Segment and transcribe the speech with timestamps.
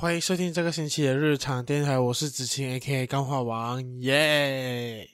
[0.00, 5.06] 欢迎收听这个星期的日常电台，我是子晴 A.K.A 钢化王，耶！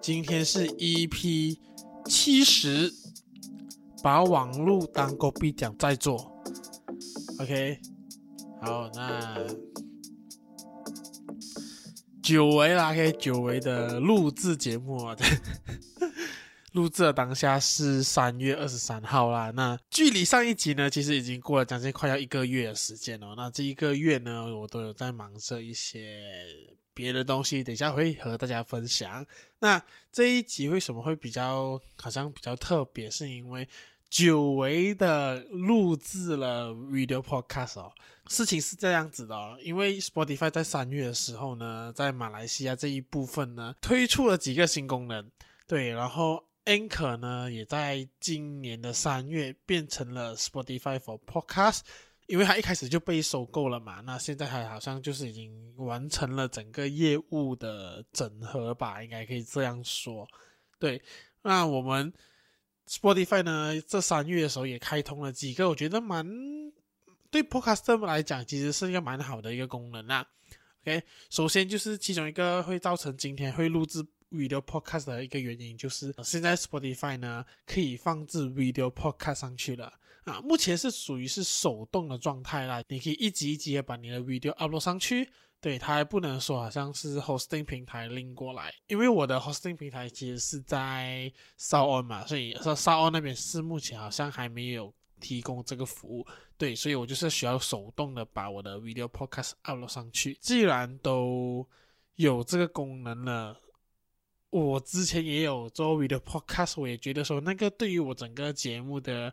[0.00, 1.58] 今天是 EP
[2.06, 2.90] 七十，
[4.02, 6.16] 把网络当狗币讲在做
[7.38, 7.78] ，OK，
[8.62, 9.44] 好，那
[12.22, 15.14] 久违啦，OK，久违的录制节目啊。
[16.76, 23.34] 录制的当下是三月二十三号啦，那距离上一集呢，其实已经过了将近快要一个月的时间了。
[23.34, 26.20] 那这一个月呢，我都有在忙着一些
[26.92, 29.24] 别的东西，等一下会和大家分享。
[29.58, 29.82] 那
[30.12, 33.10] 这一集为什么会比较好像比较特别？
[33.10, 33.66] 是因为
[34.10, 37.90] 久违的录制了 video podcast 哦。
[38.28, 45.30] 事情是这样子的哦，因为 Spotify 在三月的时候呢，在马来西亚这一部分呢，推出了几个新功能，
[45.66, 46.44] 对，然后。
[46.66, 51.82] Anchor 呢，也在今年的三月变成了 Spotify for Podcast，
[52.26, 54.00] 因为它一开始就被收购了嘛。
[54.00, 60.26] 那现在还好像就是已经完成了整个业务的整合吧，应该可以这样说。
[60.80, 61.00] 对，
[61.42, 62.12] 那我们
[62.88, 66.26] Spotify 呢，这三月的时候也开通了几个，我觉得蛮
[67.30, 70.26] 对 Podcast 来讲，其实是一个蛮好的一个功能啊。
[70.82, 74.04] OK，首先就是其中一个会造成今天会录制。
[74.30, 79.92] Video Podcast 的一个原因就是，现在 Spotify 呢可以放置 Video Podcast 上去了。
[80.24, 93.06] 啊，目前是属于是手动的状态啦，你可以一集一集的把你的 Video upload 上去，对，它还不能说好像是 Hosting 平台拎过来，因为我的 Hosting 平台其实是在 s o o n 嘛，所以 s o o
[93.06, 96.26] n 那边是目前好像还没有提供这个服务，
[96.58, 101.64] 对，所以我就是需要手动的把我的 Video Podcast upload 上去，既然都
[102.16, 103.60] 有这个功能了。
[104.56, 109.32] 我之前也有周围的 podcast，我也觉得说那个对于我整个节目的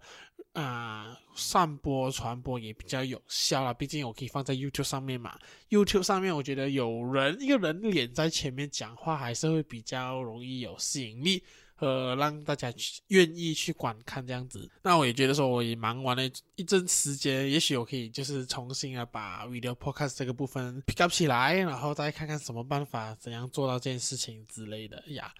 [0.51, 3.73] 啊、呃、散播传播也比较有效了。
[3.73, 11.41] 毕竟我可以放在 YouTube 上面嘛，YouTube 上面我觉得有人一个人脸在前面讲话还是会比较容易有吸引力。
[11.83, 16.23] 呃，让大家去愿意去观看这样子，那我也觉得说，我也忙完了
[16.55, 25.33] 一阵时间，也许我可以就是重新的把 video podcast 这个部分 pick up 起来，然后再看看什么办法，怎样做到这件事情之类的呀。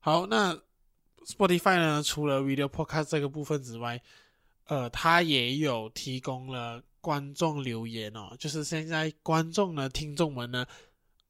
[0.00, 0.60] 好，那
[1.24, 4.02] Spotify 呢，除了 video podcast 这个部分之外，
[4.64, 10.66] 呃，它也有提供了观众留言哦，就是现在观众呢、听众们呢，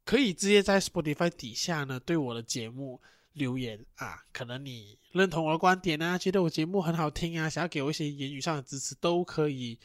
[0.07, 2.99] 可以直接在 Spotify 底下呢，对我的节目。
[3.41, 9.79] 留言啊，可能你认同我的观点啊，觉得我节目很好听啊，想要给我一些言语上的支持，都可以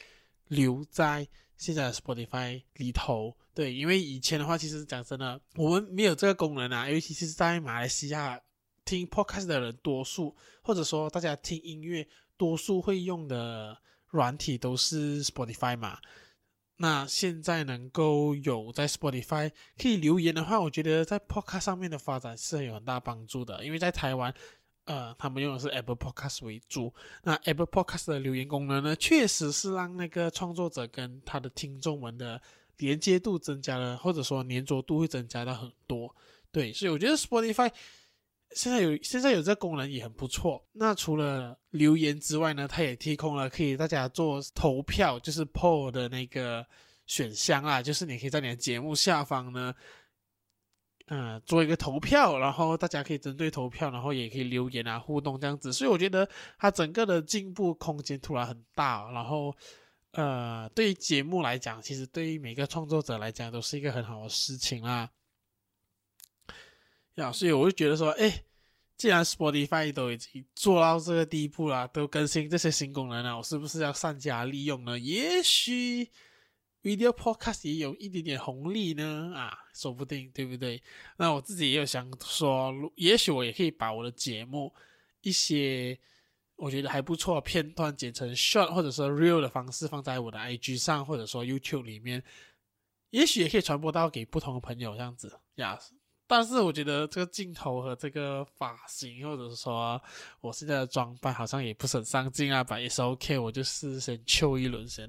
[0.49, 3.33] 留在现在的 Spotify 里头。
[3.53, 8.37] 对，因为以前的话，其实讲真的，我们没有这个功能啊，尤其是在马来西亚
[8.83, 12.05] 听 Podcast 的人，多数或者说大家听音乐，
[12.35, 13.77] 多数会用的
[14.09, 15.97] 软体都是 Spotify 嘛。
[16.77, 23.63] 那现在能够有在 Spotify 可以留言的话，我觉得在 Podcast 上面的发展是有很大帮助的。
[23.63, 24.33] 因为在台湾，
[24.83, 26.93] 呃，他们用的是 Apple Podcast 为主。
[27.23, 32.41] 那 Apple Podcast 的留言功能呢，确实是让那个创作者跟他的听众们的
[32.77, 36.13] 连接度增加了，或者说粘着度会增加到很多。
[36.51, 37.71] 对，所以我觉得 Spotify。
[38.55, 40.65] 现在有现在有这个功能也很不错。
[40.71, 46.65] 那除了留言之外呢，它也提供了可以大家做投票，就是 poll 的那个
[47.05, 49.75] 选项啊，就是你可以在你的节目下方呢，
[51.07, 55.73] 嗯、做一个投票，然后大家可以针对投票，然后也可以留言啊，互动这样子。
[55.73, 56.27] 所以我觉得
[56.57, 59.11] 它整个的进步空间突然很大。
[59.11, 59.53] 然后，
[60.11, 65.11] 呃，对于节目来讲，其实对于每个创作者来讲都是一个很好的事情啦。
[67.15, 68.43] 呀，所以我就觉得说，哎，
[68.97, 74.99] 既然 Spotify 都已经做到这个地步了，都更新这些新功能了，我是不是要善加利用呢？
[74.99, 76.09] 也许
[76.83, 80.83] Video Podcast 也有一点点红利呢，啊，说不定，对不对？
[81.17, 84.73] 那我自己也有想说，也许我也可以把我的节目
[85.21, 85.97] 一些
[86.57, 92.23] 我觉得还不错片段剪成 Short 或者说 Real 的方式放在我的 IG 上，或者说 YouTube 里面，
[93.09, 95.79] 也许也可以传播到给不同的朋友，这样子呀。
[96.27, 100.01] 但是我觉得这个镜头和这个发型，或者是说
[100.41, 105.07] 我现在的装扮，好像也不是很上镜啊，反正也是 OK，我就是先秋一轮先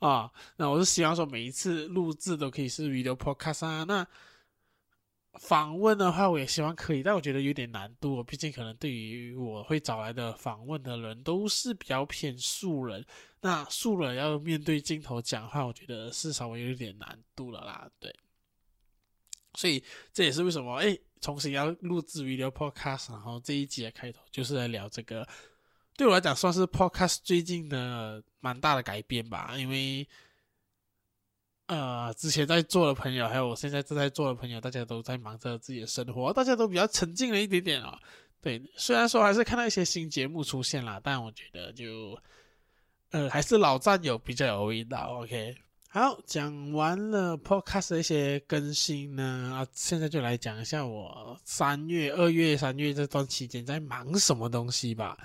[0.00, 0.30] 啊。
[0.56, 3.84] 那我是希望说每一次录制都可以是 video podcast 啊。
[3.84, 4.06] 那
[5.40, 13.04] 访问的话，我也希望可以，但我觉得有点难度，毕竟可能对于我会找来的访问的人都是比较偏素人，
[13.40, 18.14] 那素人要面对镜头讲话，我觉得是稍微有点难度了啦，对。
[19.54, 25.26] 所以这也是为什么哎，重新要录制 video podcast，然后这一集的开头就是来聊这个，
[25.96, 29.54] 对我来讲算是 podcast 最近的蛮大的改变吧。
[29.56, 30.06] 因为
[31.66, 37.98] 呃，之前在做的朋友，还有我现在正在做的朋友，大家都在忙着自己的生活，大家都比较沉静了一点点啊、哦。
[38.42, 42.14] 对，虽然说还是看到一些新节目出现了，但我觉得就，
[43.12, 45.20] 呃，还是老战友比较有味道。
[45.22, 45.56] OK，
[45.96, 49.22] 好，讲完了 Podcast 的一些更新呢，
[49.54, 55.16] 啊，现在就来讲一下我三月、二月、三月这段期间在忙什么东西吧。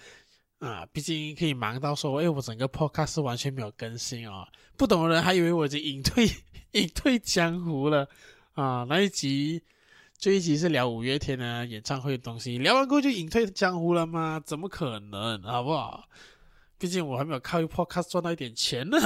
[0.60, 4.48] 啊，毕竟可以忙到说，哎，我整个 Podcast 完全没有更新哦。
[4.78, 6.30] 不懂的人还以为我已经隐退
[6.74, 8.08] 隐退江湖了
[8.54, 8.86] 啊。
[8.88, 9.64] 那一集，
[10.20, 14.40] 这一集是聊五月天的演唱会的东西，聊完过后就隐退江湖了吗？
[14.46, 16.08] 怎么可能，好不好？
[16.78, 19.00] 毕竟我还没有靠 Podcast 赚到一点钱呢。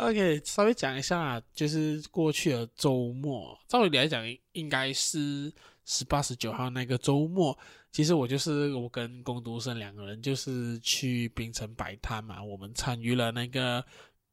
[0.00, 5.52] OK，稍微讲一下，就是过去的周末，照理来讲应该是
[5.84, 7.56] 十八、十九号那个周末。
[7.92, 12.42] 其实我就是我跟工读生两个人，就是去槟城摆摊嘛。
[12.42, 13.84] 我们参与了那个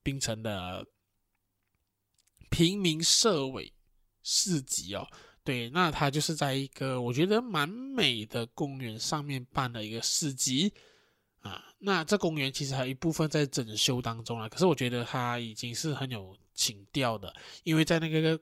[0.04, 0.86] 槟城的
[2.50, 3.74] 平民社委
[4.24, 5.06] 市集哦。
[5.44, 10.72] 对，那他就是在一个我觉得蛮美的公园上面办的一个市集
[11.42, 11.64] 啊。
[11.80, 18.40] 那这公园其实还有一部分在整修当中啊，可是我觉得它已经是很有情调的，因为在那个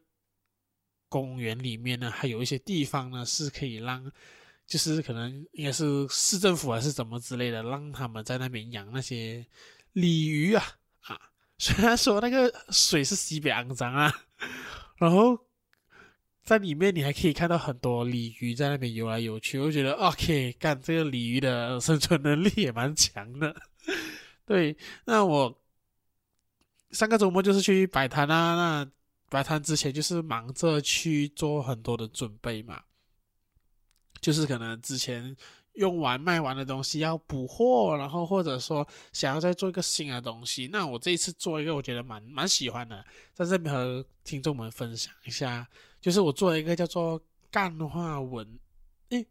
[1.10, 4.12] 公园里面呢，还有一些地方呢是可以让。
[4.68, 9.46] 就是可能应该是市政府还是怎么之类的，让他们在那边养那些
[9.94, 10.66] 鲤鱼啊
[11.02, 11.22] 啊！
[11.60, 14.12] 虽然说那个水是西北肮脏啊，
[14.98, 15.40] 然后
[16.46, 23.56] 在里面你还可以看到很多鲤鱼在那边游来游去，我觉得 OK，干这个鲤鱼的生存能力也蛮强的。
[24.46, 25.60] 对，那我
[26.92, 28.92] 上个周末就是去摆摊啊，那
[29.28, 32.80] 摆摊之前就是忙着去做很多的准备嘛。
[34.22, 35.36] 就是可能之前
[35.74, 40.70] 用完卖完的东西要补货，然后或者说想要再做一个新的东西。
[40.72, 43.04] 那我这一次做一个，我觉得蛮蛮喜欢的，
[43.34, 45.68] 在这边和听众们分享一下。
[46.06, 47.20] 就是我做了一个叫做
[47.50, 48.60] 干化文，
[49.10, 49.26] 诶，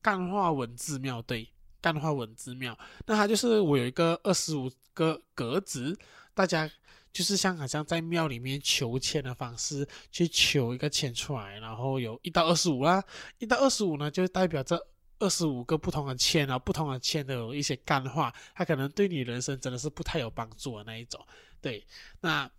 [0.00, 1.48] 干化文字庙，对，
[1.80, 2.78] 干化文字庙。
[3.06, 5.98] 那它就是我有一个二十五个格子，
[6.32, 6.70] 大家。
[7.12, 13.02] 就是像好像在庙里面求签的方式去求一个签出来，然后有一到二十五啦，
[13.38, 14.78] 一到二十五呢就代表这
[15.18, 21.18] 二十五个不同的签啊，不同的签都有一些干话，它可能对你人生真的是不太有帮助的那一种。
[21.62, 21.86] 对，
[22.20, 22.50] 那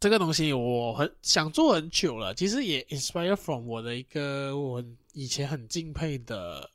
[0.00, 4.82] 这个东西我很想做很久了，其实也 inspire from 我的一个我
[5.12, 6.68] 以前很敬佩的。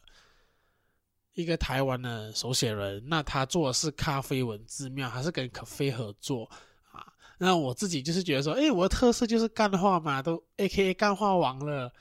[1.33, 6.49] 一个台湾的手写人，那他做的是咖啡文字庙，还是跟咖啡合作
[6.93, 7.05] 啊？
[7.37, 11.91] 那我自己就是觉得说，诶，我的特色就是干画嘛，都 AKA 干画王了，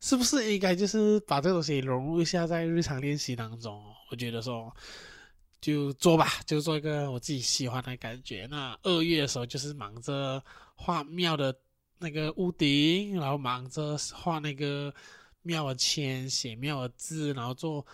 [0.00, 3.80] 是不是应该就是把这个东西融入一下在日常练习当中？
[4.10, 4.74] 我觉得说，
[5.60, 8.48] 就做吧，就做一个我自己喜欢的感觉。
[8.50, 10.42] 那二月的时候就是忙着
[10.76, 11.54] 画庙的
[11.98, 14.92] 那个屋顶，然后忙着画那个
[15.42, 17.86] 庙的签，写庙的字，然后做。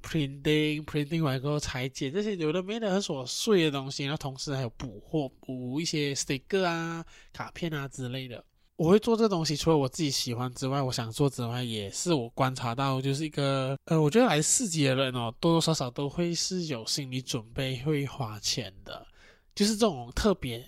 [0.00, 8.42] printing printing 完过后裁剪这些有的没的很琐碎的东西，然后同时还有补货补一些 sticker 啊、卡片啊之类的。
[8.76, 19.04] 我会做这东西，除了我自己喜欢之外，我想做之外，也是我观察到就是一个呃，我觉得来四级的人哦，多多少少都会是有心理准备会花钱的，
[19.52, 20.64] 就是这种特别。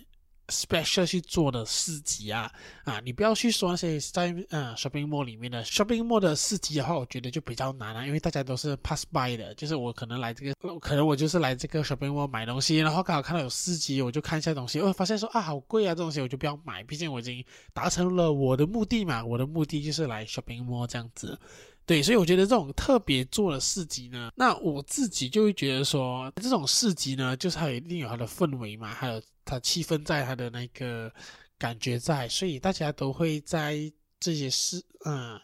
[0.51, 2.51] Special 去做的市集啊
[2.83, 17.43] 啊，你不要去说那些在呃 shopping mall 里面的 shopping mall 的市集的话，我觉得就比较难啊，因为大家都是 pass by 的，就是我可能来这个，可能我就是来这个 shopping mall 买东西，然后刚好看到有市集，我就看一下东西，我发现说啊好贵啊，这东西我就不要买，毕竟我已经
[17.73, 21.39] 达成了我的目的嘛，我的目的就是来 shopping mall 这样子。
[21.85, 31.11] 对，所以我觉得这种特别做的市集呢，那我自己就会觉得说，这种市集呢，就是它一定有它的氛围嘛，还有它气氛在，它的那个
[31.57, 35.39] 感觉在，所以大家都会在这些事，嗯，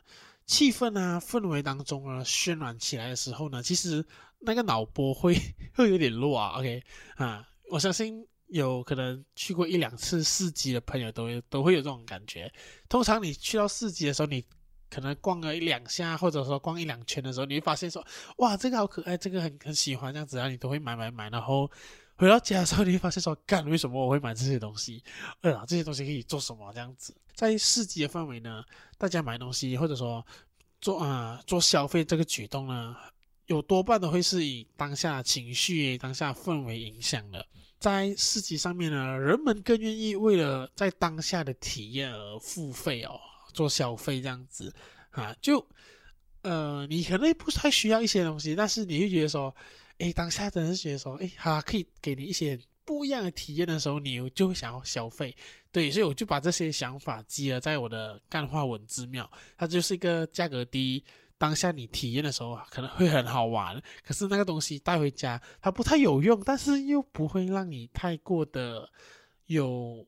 [0.46, 4.06] 气氛啊氛围当中啊渲染起来的时候呢，其实
[4.40, 5.36] 那个脑波会
[5.74, 6.60] 会有点弱啊。
[6.60, 6.82] OK
[7.16, 12.50] 啊，我相信有可能去过一两次市集的朋友都会都会有这种感觉。
[12.88, 14.46] 通常你去到市集的时候，你
[14.90, 18.06] 可能逛了一两下，或者说逛一两圈的时候，你会发现说，
[18.38, 21.30] 哇，这个好可爱，这个很很喜欢，这样子啊，你都会买买买。
[21.30, 21.70] 然后
[22.16, 25.04] 回到家的时候，你会发现说，干，为什么我会买这些东西？
[25.42, 26.72] 哎呀，这些东西可以做什么？
[26.74, 28.64] 这样子，在市集的范围呢，
[28.98, 30.26] 大家买东西或者说
[30.82, 32.96] 做啊、做消费这个举动呢，
[33.48, 37.46] 有多半都会是以当下情绪、当下氛围影响的。
[37.80, 43.20] 在市集上面呢，人们更愿意为了在当下的体验而付费哦。
[43.58, 44.72] 做消费这样子
[45.10, 45.68] 啊，就
[46.44, 49.54] 呃，你可能不太需要一些东西，但是你会觉得说，
[49.98, 55.36] 诶，当下真的是觉得说，诶，它可以给你一些不一样的体验的时候，你就会想要消费。
[55.72, 61.04] 对，所以我就把这些想法积了在我的干话文字庙，它就是一个价格低，
[61.40, 68.88] 当下你体验的时候可能会很好玩，可是那个东西带回家它不太有用，但是又不会让你太过的
[69.48, 70.08] 有。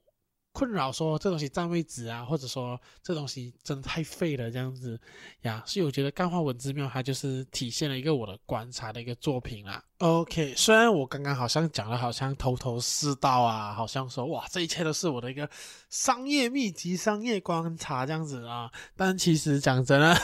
[0.52, 5.00] 困扰说这东西占位置啊，或者说这东西真的太废了这样子
[5.44, 9.82] 呀，所以我觉得干话文字庙它就是体现了一个我的观察的一个作品啦。
[10.00, 15.48] OK，虽然我刚刚好像讲的好像头头是道啊，好像说哇这一切都是我的一个
[15.90, 20.18] 商业秘籍、商业观察这样子啊，但其实讲真的，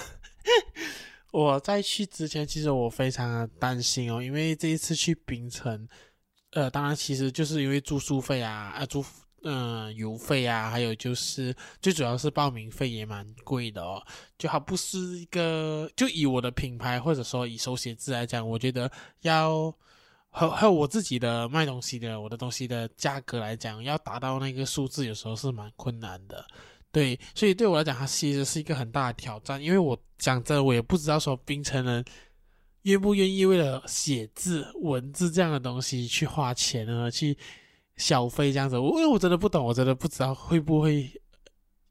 [1.31, 5.87] 我在去之前其实我非常的担心哦，因为这一次去槟城，
[6.51, 9.05] 呃，当然其实就是因为住宿费啊，啊住。
[9.47, 14.03] 嗯，邮费啊，还有就是最主要是报名费也蛮贵的哦。
[14.39, 19.71] 就好不是一个，就以我的品牌或者说以手写字来讲，我觉得要
[20.31, 26.43] 和和我自己的卖东西的我的东西的价格来讲，要达到那个数字，有时候是蛮困难的。
[26.91, 29.61] 对，所以对我来讲，它其实是一个很大的挑战。
[29.61, 32.03] 因为我讲真，我也不知道说槟城人
[32.81, 37.11] 愿不愿意为了写字、文字这样的东西去花钱呢？
[37.11, 37.37] 去。
[37.97, 41.09] 消费这样子，我因为我真的不懂，我真的不知道会不会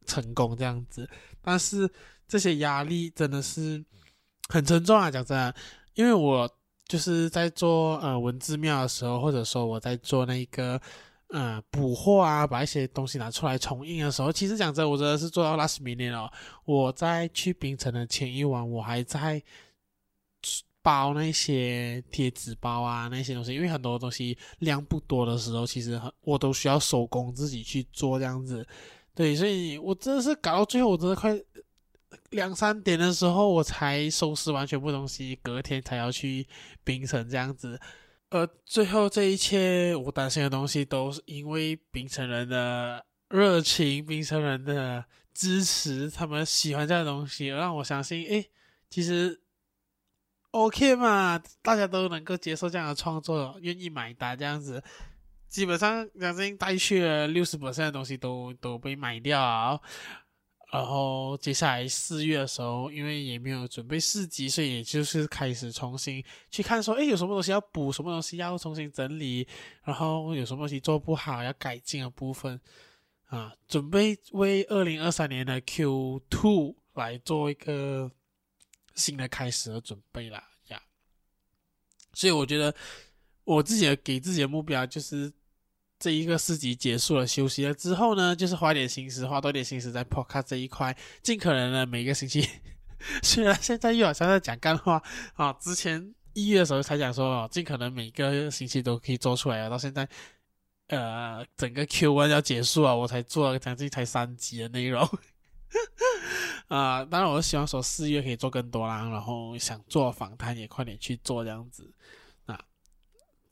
[0.07, 1.09] 成功这样子。
[1.41, 1.91] 但是
[2.29, 3.85] 这些压力真的是
[4.49, 5.55] 很沉重啊，讲真的，
[5.95, 6.49] 因为我
[6.87, 10.81] 就是在做呃文字庙的时候，或者说我在做那个
[11.29, 16.31] 呃补货啊，把一些东西拿出来重印的时候，其实讲真，我真的是做到 last minute 哦。
[16.65, 19.43] 我在去槟城的前一晚，我还在。
[20.85, 28.67] 包那些贴纸包啊，那些东西，因为很多东西量不多的时候，其实很我都需要手工自己去做这样子。
[29.15, 31.35] 对，所以我真的是搞到最后，我真的快
[32.31, 36.47] 两三点的时候，我才收拾完全部东西，隔天才要去
[36.85, 37.81] 冰城这样子。
[38.29, 48.51] 而最后这一切，我担心的东西，都是因为冰城人的热情，冰城人的支持，他们喜欢这样东西，让我相信，诶，
[48.91, 49.41] 其实。
[50.55, 54.81] OK 嘛，大家都能够接受这样的创作，愿意买单这样子，
[55.49, 59.81] 基本上两只带去了六十%的东西都都被买掉啊。
[60.73, 69.45] 然后接下来四月的时候，因为也没有准备四级，所以也就是开始重新去看说，诶，有什么东西要补，什么东西要重新整理，
[69.83, 72.61] 然后有什么东西做不好要改进的部分
[73.27, 78.13] 啊，准备为二零二三年的 Q2 来做一个。
[78.95, 80.83] 新的开始和准备啦呀
[82.13, 82.75] 所以我觉得
[83.45, 85.33] 我自己给自己的目标就是
[85.99, 92.47] 这一个四级结束了，休息了之后呢，就是花点心思，花多点心思在 Podcast 这一块，尽可能的每个星期，
[93.23, 95.03] 虽然现在又好像在讲干话
[95.35, 100.07] 啊，之前一月的时候才讲说，尽可能每个星期都可以做出来啊，到现在
[100.89, 105.09] 呃整个 Q1 要结束了，我才做了将近才三集的内容。
[106.69, 111.93] 啊、当然，我是希望说四月可以做更多啦，然后想做访谈也快点去做这样子。
[112.47, 112.59] 啊，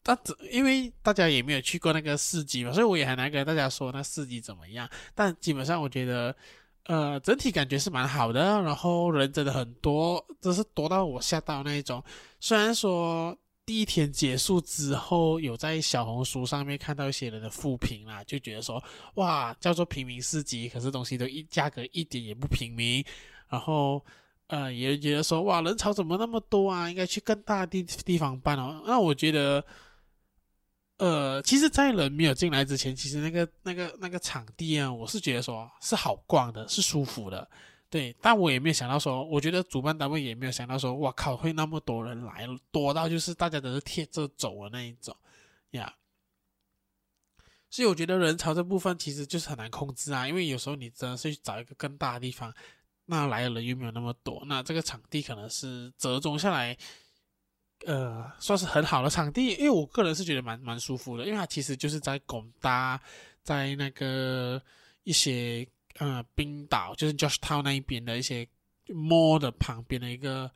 [0.03, 0.19] 但
[0.51, 4.89] 因为大家也没有去过那个市集嘛，所以我也很难跟大家说那市集怎么样。
[5.15, 6.35] 但基本上我觉得，
[6.85, 12.03] 呃，整体感觉是蛮好的，然后人真的很多，真是多到我吓到那一种。
[12.41, 13.37] 虽然说。
[13.65, 18.83] 第一天结束之后，有在小红书上面看到一些人的负评啦，就觉得说，
[19.15, 23.05] 哇，叫做平民市集，可是东西都一价格一点也不平民，
[23.49, 24.05] 然后，
[24.49, 26.91] 呃，也觉得说，哇，人潮怎么那么多啊？
[26.91, 28.83] 应该去更大的地地方办哦。
[28.85, 29.65] 那我觉得，
[30.99, 37.49] 呃，其实，在人没有进来之前，其实那个那个那个场地啊，我是觉得说是好逛的，是舒服的。
[37.93, 45.15] 对，但我也没有想到说，我觉得主办单位也没有想到说，哇靠，会那么多人来，多到就是大家都是贴着走的那一种
[45.73, 45.95] 呀。
[47.69, 52.51] 所以我觉得人潮这部分其实就是很难控制啊，因为有时候你真的是去找一个更大的地方，
[53.05, 56.75] 那来的人又没有那么多，那这个场地可能是折中下来，
[57.85, 62.99] 呃，算是很好的场地，因为我个人是觉得蛮蛮舒服的，因为它其实就是在拱搭，
[63.43, 64.63] 在那个
[65.03, 65.69] 一些。
[65.99, 68.49] 呃，冰岛就是 George Town 那一边的一些
[68.87, 70.51] mall 的旁边的一个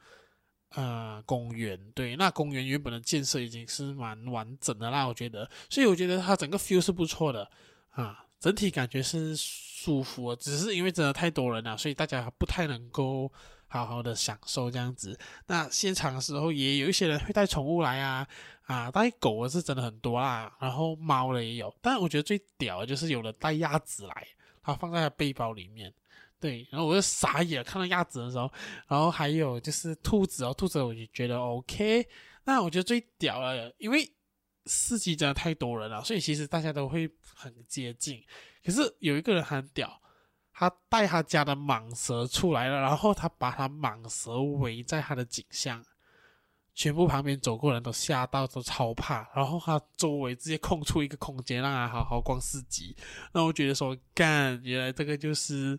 [0.70, 7.50] 呃公园，对，那公园原本的建设已经是蛮完整的啦，我觉得，所以我觉得它整个 feel 是不错的
[7.90, 13.30] 啊，整体感觉是舒服，只是因为真的太多人了，所以大家不太能够
[13.68, 15.18] 好好的享受这样子。
[15.46, 18.26] 那现场的时候也有一些人会带宠物来啊，
[18.62, 24.26] 啊，带狗的是真的很多啦，然后猫的也有，但我觉得最屌的就是有人带鸭子来。
[24.66, 25.92] 他放在背包里面，
[26.40, 28.50] 对，然后我就傻眼，看到鸭子的时候，
[28.88, 32.06] 然后还有就是兔子哦，兔子我就觉得 OK。
[32.44, 34.08] 那我觉得最屌了，因为
[34.66, 38.22] 四级真的太多人了，所以其实大家都会很接近。
[38.64, 40.00] 可是有一个人很屌，
[40.52, 45.84] 他带他家的蟒蛇出来了，然后他把他蟒蛇围在他的颈项，
[46.76, 49.28] 全部旁边走过人都吓到，都超怕。
[49.34, 52.96] 然后他周围直接空出一个空间，让他好好逛四级。
[53.32, 55.76] 那我觉得说，干，原来这个就是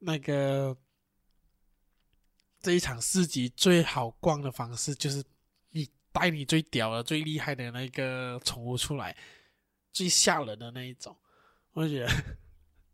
[0.00, 0.76] 那个
[2.60, 5.24] 这一场四级最好逛的方式，就是
[5.70, 5.88] 你。
[6.16, 9.16] 带你最屌的、最厉害的那个宠物出来，
[9.92, 11.16] 最吓人的那一种，
[11.72, 12.12] 我觉得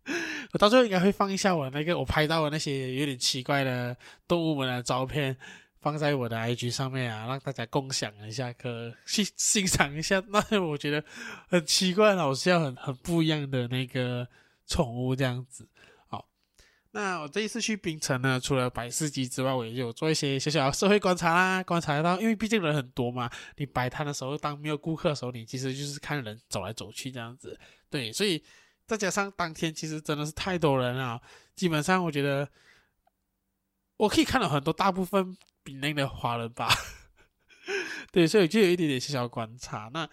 [0.52, 3.94] 我到最后应该会放一下我那个我拍到的那些有点奇怪的
[4.26, 5.36] 动物们的照片，
[5.80, 11.02] 放在我的 IG 上面啊，让大家共享一下，可去欣赏一下 那我觉得
[11.48, 14.28] 很奇怪、好笑、很很不一样的那个
[14.66, 15.66] 宠物这样子。
[16.06, 16.28] 好
[16.92, 21.62] 那我这一次去槟城呢，除了摆市集之外，我也有做一些小小的社会观察啦。
[21.62, 27.58] 观察到，因为毕竟人很多嘛，你摆摊的时候，当没有顾客的时候，你其实就是看人走来走去这样子。
[27.88, 28.42] 对，所以
[28.86, 31.20] 再加上当天其实真的是太多人了，
[31.54, 32.48] 基本上我觉得
[34.00, 36.68] 我可以看到很多大部分槟城的华人吧。
[38.10, 39.90] 对，所以就有一点点小小观察。
[39.92, 40.08] 那。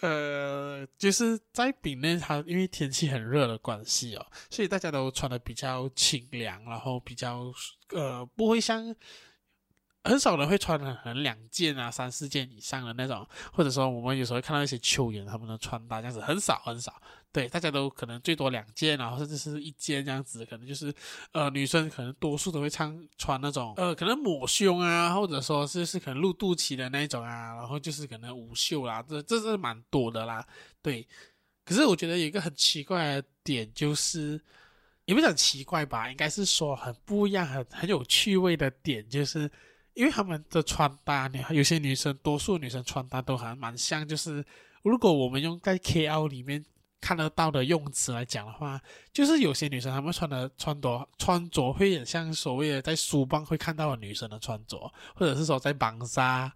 [0.00, 7.52] 呃，就是在槟城，它因为天气很热的关系哦，所以大家都穿的比较清凉，然后比较
[7.90, 8.92] 呃不会像
[10.02, 17.00] 很少人会穿的很两件啊、三四件以上的那种，或者说我们有时候看到一些球员他们的穿搭这样子很少很少。
[17.32, 20.92] 对，大家都可能最多两件，然后甚至是一件这样子，可能就是，
[21.32, 30.46] 呃，女生可能多数都会穿穿那种，呃，可能抹胸啊，或者说是是可能露肚脐的那一种啊，然后就是可能无袖啦，这这是蛮多的啦。
[30.82, 31.08] 对，
[31.64, 34.38] 可是我觉得有一个很奇怪的点，就是
[35.06, 39.50] 也不是很奇怪吧，应该是说很不一样、很很有趣味的点，就是
[39.94, 44.44] 因为他们的穿搭，你有些女生，多数女生穿搭都还蛮像，就是
[44.82, 46.62] 如果我们用在 KL 里面。
[47.02, 48.80] 看得到的用词来讲的话，
[49.12, 54.78] 就是有些女生她们穿的穿着穿着会很像所谓的在书帮会看到的女生的穿着，
[55.16, 56.54] 或者是说在邦沙，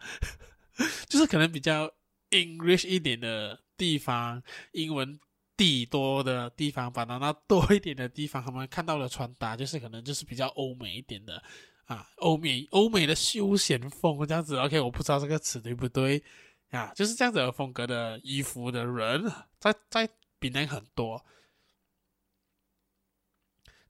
[1.09, 1.91] 就是可能比较
[2.31, 4.41] English 一点的地方，
[4.71, 5.19] 英文
[5.57, 11.43] 地多的地方，把它那多一点的地方，他们看到的穿搭就是可能就是比较欧美一点的
[11.87, 14.57] 啊，欧美欧美的休闲风这样子。
[14.57, 16.23] OK，我不知道这个词对不对
[16.71, 19.25] 啊，就是这样子的风格的衣服的人，
[19.59, 20.09] 在在。
[20.39, 21.25] 比那很多，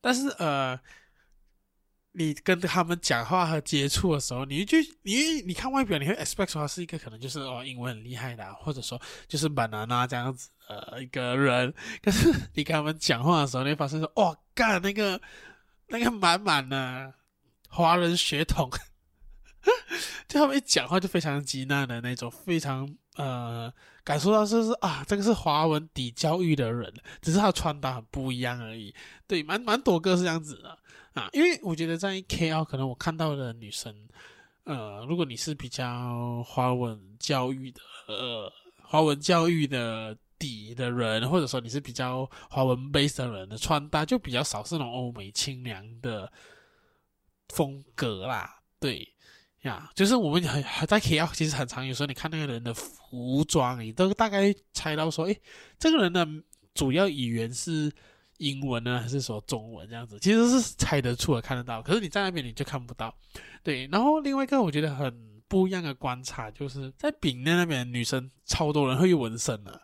[0.00, 0.78] 但是呃，
[2.12, 11.74] 你跟他们讲话和接触的时候，你就你你看外表，你会 expect 说他是一个可能就是哦英文很厉害的，或者说就是 banana 这样子呃一个人。
[12.02, 15.20] 可是你跟他们讲话的时候，你会发现说，哇，干那个
[15.88, 17.12] 那个满满的
[17.68, 18.70] 华人血统，
[20.28, 22.96] 就他们一讲话就非常极难的那种，非常。
[23.16, 23.72] 呃，
[24.07, 28.95] 感受到就是啊，这个是华文底教育的人，只是他穿搭很不一样而已。
[29.27, 30.79] 对，蛮蛮多个是这样子的
[31.14, 33.92] 啊，因为我觉得在 KL 可能我看到的女生，
[34.62, 38.53] 呃，如果你是比较华文教育的，呃，
[38.85, 46.33] 华文教育的底的人，或者说你是比较华文 base 的人的穿搭就比较少，是那种欧美清凉的
[47.49, 49.12] 风格啦，对。
[49.94, 55.40] 就是我们还还在 KL，其实很常，有时候你看那个人的服装，你都大概猜到说，诶，
[55.79, 56.26] 这个人的
[56.74, 57.90] 主要语言是
[58.38, 60.18] 英文呢，还是说中文这样子？
[60.20, 61.83] 其实是猜得出的，看得到。
[61.83, 63.14] 可是你在那边你就看不到。
[63.62, 69.81] 对，然后另外一个我觉得很不一样的观察，就是在槟城那边女生超多人会有纹身的，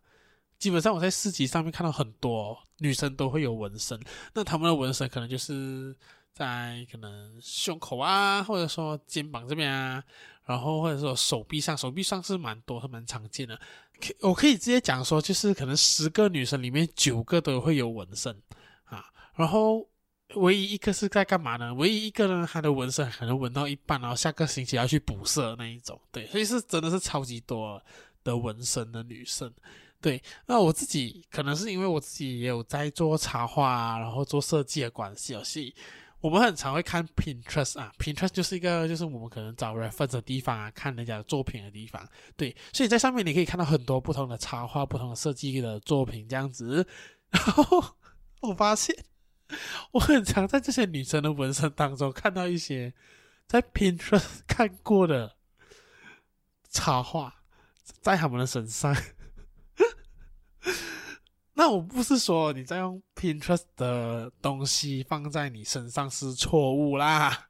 [0.59, 3.99] 基本上我在市集上面看到很多女生都会有纹身，
[4.35, 5.97] 那他们的纹身可能就是。
[6.35, 10.03] 在可能胸口啊，或者说肩膀这边啊，
[10.47, 13.61] 然后或者说手臂上，手臂上是蛮多，蛮常见的。
[14.21, 18.35] 我可以直接讲说，就是可能十个女生里面九个都会有纹身
[18.85, 19.05] 啊。
[19.35, 19.87] 然后
[20.37, 21.73] 唯一一个是在干嘛呢？
[21.75, 26.01] 唯一一个呢，她的纹身可能纹到一半，然后下个星期要去补色那一种。
[26.11, 27.81] 对，所以是真的是超级多
[28.25, 29.53] 的纹身的女生。
[30.01, 35.75] 对，那我自己可能是因为我自己也有在做插画啊，然后做设计的关系，所以。
[36.23, 42.09] 我们很常会看 Pinterest 啊，Pinterest 就是一个就是我们可能找 reference 的地方啊，看人家的作品的地方。
[42.37, 46.87] 对，所以在上面你可以看到很多不同的插画、不同的设计的作品这样子。
[47.31, 47.97] 然后
[48.41, 48.97] 我发现，
[49.91, 52.95] 我很常在这些女生的纹身当中看到一些
[53.49, 55.37] 在 Pinterest 看过的
[56.71, 57.35] 插画，
[58.01, 58.97] 在他们的身上。
[61.62, 67.46] 那我不是说你在用 Pinterest 的东西放在你身上是错误啦，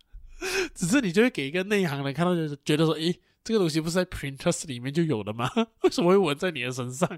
[0.75, 5.51] 只是你就会给一个内行人看到，就是觉得说，诶，这个东西不是在 Pinterest 里面就有的吗？
[5.81, 7.09] 为什么会纹在你的身上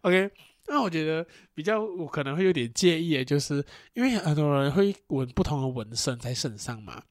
[0.00, 0.30] ？OK，
[0.68, 7.02] 那我觉得比较我可能会有点介意，就是因为很多人会纹不同的纹身在身上嘛。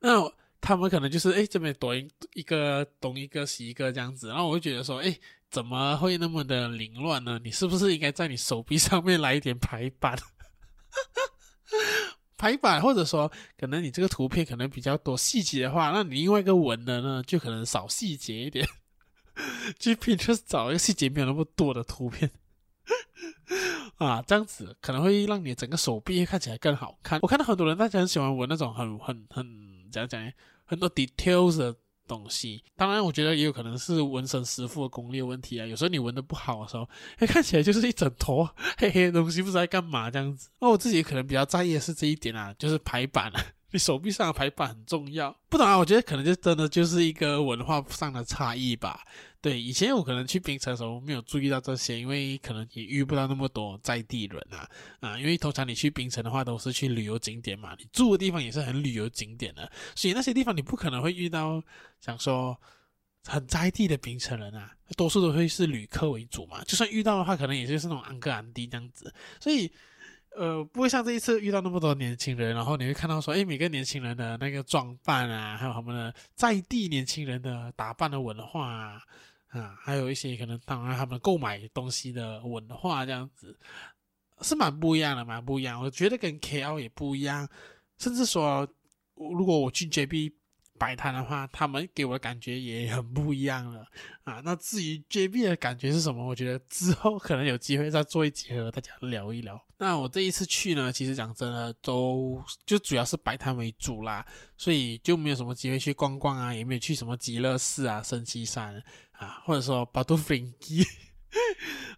[0.00, 5.18] 那他们可能就是哎，这边多一个东一个西一个这样子，然后我会觉得说，哎，
[5.52, 7.38] 怎么会那么的凌乱呢？
[7.44, 10.18] 你是不是应该在你手臂上面来一点排版？
[12.38, 18.66] 排版，或者说，可能你这个图片可能比较多细节的话，那你另外一个纹的呢，就可能少细节一点。
[19.78, 22.30] 去 pic 找一个细节没有那么多的图片
[23.96, 27.20] 啊，这样子可能会让你整个手臂看起来更好看。
[27.20, 29.46] 我看到很多人大家很喜欢纹那种很很很
[29.92, 30.32] 怎样讲，
[30.64, 31.76] 很多 details 的。
[32.12, 35.66] 东西，当然，我觉得也有可能是纹身师傅的功力问题啊。
[35.66, 38.48] 有时候你纹的不好的时候，哎，看起来就是一整坨
[38.78, 40.50] 黑黑的东西，不知道在干嘛这样子。
[40.60, 43.44] 那我自己可能比较在意的是这一点啊，就是排版啊。
[43.70, 45.78] 你 手臂上的排版很重要，不然？
[45.78, 49.00] 我觉得可能就真的就是一个文化上的差异吧。
[49.42, 61.60] 对，以前我可能去槟城的时候没有注意到这些，因为可能也遇不到那么多在地人啊啊，因为通常你去槟城的话都是去旅游景点嘛，你住的地方也是很旅游景点的，所以那些地方你不可能会遇到
[62.00, 62.56] 想说
[63.24, 69.68] 很在地的槟城人啊，多数都会是旅客为主嘛，就算遇到的话，可能也就是那种安哥安迪这样子，所以。
[70.34, 79.02] 呃，不会像这一次遇到那么多年轻人，然后你会看到说，哎，每个年轻人的那个装扮啊，还有他们的在地年轻人的打扮的文化啊，
[79.52, 83.56] 啊，还有一些可能当然他们购买东西的文化这样子，
[84.40, 85.80] 是蛮不一样的，蛮不一样。
[85.80, 87.48] 我觉得跟 KL 也不一样，
[87.98, 88.68] 甚至说，
[89.14, 90.32] 如果我去 JB。
[90.78, 93.86] 摆摊的话，他们给我的感觉也很不一样了
[94.24, 94.40] 啊。
[94.44, 96.26] 那至于 JB 的感觉是什么？
[96.26, 99.64] 我觉得之后可能有机会再做一集和大家聊一聊。
[99.78, 108.82] 那我这一次去呢，其实讲真的，都就主要是摆摊为主啦，所以就没有什么机会去逛逛啊，也没有去什么极乐寺啊、升旗山
[109.44, 110.86] 或者说 Batu Ferringhi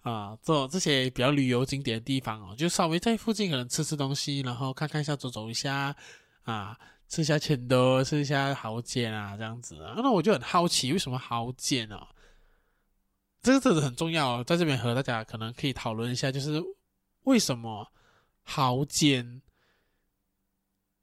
[0.02, 5.94] 啊，这这些比较旅游景点的地方哦，就稍微在附近可能吃吃东西，然后看看一下、走走一下
[6.42, 6.78] 啊。
[7.06, 12.08] 吃一下钱多，吃一下蚝煎啊，这样子啊，那我就很好奇，为什么蚝煎哦？
[13.42, 16.60] 这个真的很重要，在这边和大家可能可以讨论一下，就是
[17.24, 17.92] 为什么
[18.42, 19.42] 蚝煎，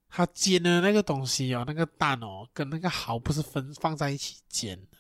[0.10, 4.98] 它煎的那个东西哦，那个蛋哦，跟那个蚝不是分放在一起煎的。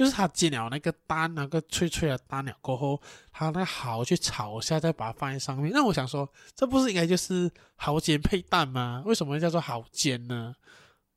[0.00, 2.98] 就是他煎了那个蛋，那个脆脆的蛋了过后，
[3.30, 5.70] 他那蚝去炒一下，再把它放在上面。
[5.74, 9.02] 那我想说，这不是应该就是蚝煎配蛋吗？
[9.04, 10.54] 为什么叫做蚝煎呢？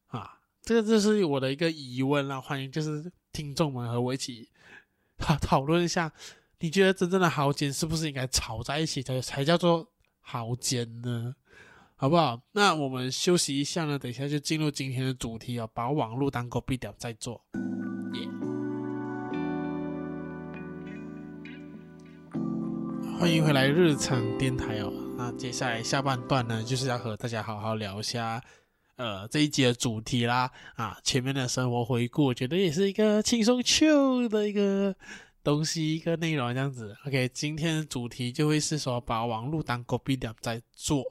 [0.08, 2.41] 啊，这个就是我的一个疑问啦。
[2.41, 4.50] 欢迎就是听众们和我一起
[5.17, 6.12] 讨讨论一下，
[6.60, 11.34] 你觉得真正的蚝煎是不是应该炒在一起才才叫做蚝煎呢？
[11.96, 12.41] 好不好？
[12.52, 17.41] 那我们休息一下呢，等一下就进入今天的主题哦，把网络当狗币屌在做。
[23.23, 24.91] 欢迎回来日常电台哦。
[25.17, 28.43] 那接下来下半段呢，就是要和大家好好聊一下，
[28.97, 30.51] 呃，这一集的主题啦。
[30.75, 34.93] 啊，前面的生活回顾，我觉得也是一个轻松 chill 的一个
[35.41, 36.97] 东西，一个内容这样子。
[37.05, 41.01] OK，今天的主题就会是说把网络当狗币点在做。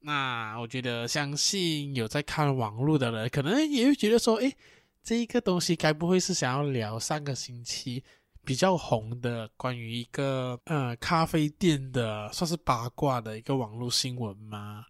[0.00, 4.54] 那我觉得，相信有在看网络的人，可能也会觉得说，诶，
[5.02, 8.04] 这一个东西该不会是想要聊上个星期？
[8.48, 14.86] 比较红的关于一个呃咖啡店的算是八卦的一个网络新闻吗？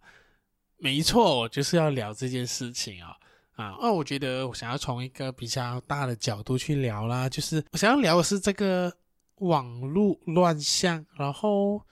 [0.77, 3.17] 没错，我就是要聊这件事情啊
[3.55, 3.75] 啊！
[3.81, 8.95] 那我觉得我想要从一个比较大的角度去聊啦，就是我想要聊的是这个
[9.39, 11.85] 网络乱象，然后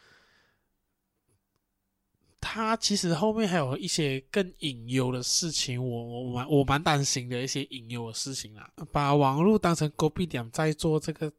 [2.39, 11.29] 它其实后面还有一些更隐忧的事情，我我蛮我蛮担心的一些隐忧的事情啦，把网络当成狗币点在做这个。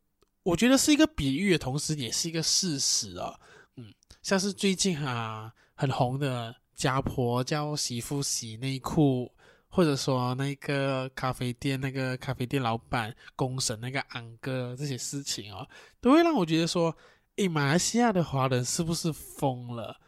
[0.48, 3.38] 我觉得是一个比喻的同时，也是一个事实啊。
[3.76, 9.30] 嗯，像是最近啊很红的家婆教媳妇洗内裤，
[9.68, 15.68] 或者说那个咖啡店那个咖啡店老板公审那个安哥这些事情啊，
[16.00, 16.96] 都会让我觉得说，
[17.36, 20.00] 诶，马来西亚的华人是不是疯了？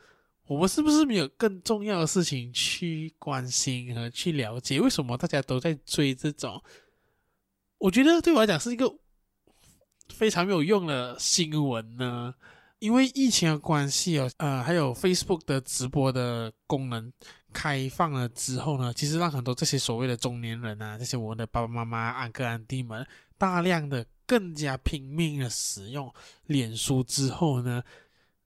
[0.47, 4.81] 我们是不是没有更重要的事情去关心和去了解？
[4.81, 6.63] 为什么大家都在追这种？
[7.77, 8.91] 我觉得对我来讲是一个。
[10.11, 12.35] 非常没有用的新闻呢，
[12.81, 17.13] 因为疫情的关系哦，呃，还有 Facebook 的直播的功能
[17.53, 23.07] 开放了之后呢，其实让很多这些所谓的中年人啊，这些我们的爸爸妈妈、安哥、安弟们，
[23.39, 26.13] 大量的更加拼命的使用
[26.47, 27.83] 脸书之后呢，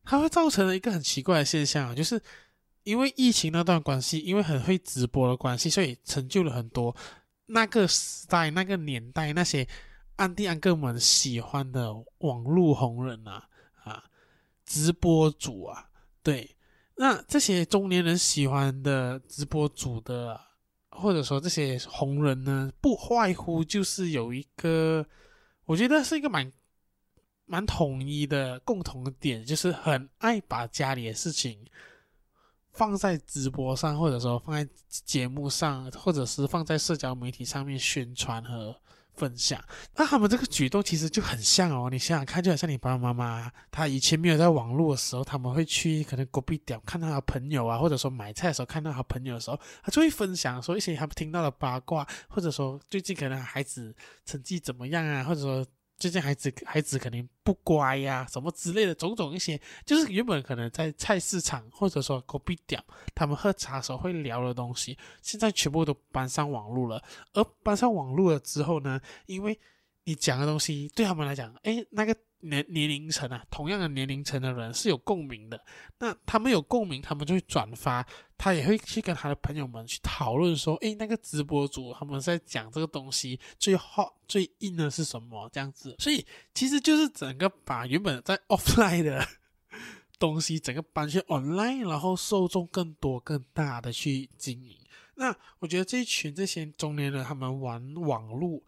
[0.05, 2.21] 它会造成了一个很奇怪的现象，就是
[2.85, 6.95] 因为疫情那段关系，因为很会直播的关系，所以成就了很多
[7.47, 9.69] 那个时代、那个年代那些
[10.17, 13.49] 安迪安哥们喜欢的网络红人啊
[13.83, 14.05] 啊，
[14.65, 15.89] 直播主啊，
[16.23, 16.57] 对，
[16.97, 20.41] 那这些中年人喜欢的直播主的，
[20.91, 25.07] 或者说这些红人呢，不外乎就是有一个，
[25.65, 26.53] 我觉得是一个蛮
[27.47, 31.67] 蛮统一的共同点，就是很爱把家里的事情。
[32.73, 38.75] 放在直播上，或者说放在节目上，或者是放在社交媒体上面宣传和
[39.17, 39.63] 分享，
[39.97, 41.89] 那他们这个举动其实就很像哦。
[41.91, 55.65] 你想想看，就好像你爸爸妈妈，他以前没有在网络的时候，他们会去可能隔壁店看到他朋友啊，或者说买菜的时候看到他朋友的时候，他就会分享说一些他们听到的八卦，或者说最近可能孩子成绩怎么样啊，或者说。
[55.97, 62.83] 最近孩子孩子肯定不乖呀、什么之类的种种一些，就是原本可能在菜市场或者说隔壁店，
[63.15, 67.03] 他们喝茶时候会聊的东西，现在全部都搬上网络了。
[67.33, 69.59] 而搬上网络了之后呢，因为
[70.05, 72.17] 你讲的东西对他们来讲，诶，那个。
[72.47, 75.59] 年年龄层啊，同样的年龄层的人是有共鸣的。
[75.99, 89.27] 那他们有共鸣，他们就会转发，他也会去跟他的朋友们去讨论说：“诶，那个直播主他们在讲这个东西最好最硬的是什么？”这样子，所以其实就是整个把原本在 offline 的
[90.19, 94.77] 东西，整个搬去 online，然后受众更多更大的去经营。
[95.15, 98.63] 那我觉得这一群这些中年人，他们玩网络，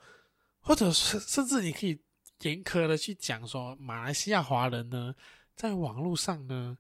[0.67, 1.99] 或者是甚至你可以。
[2.43, 5.15] 严苛的去讲说，马来西亚华人呢，
[5.55, 6.77] 在网络上呢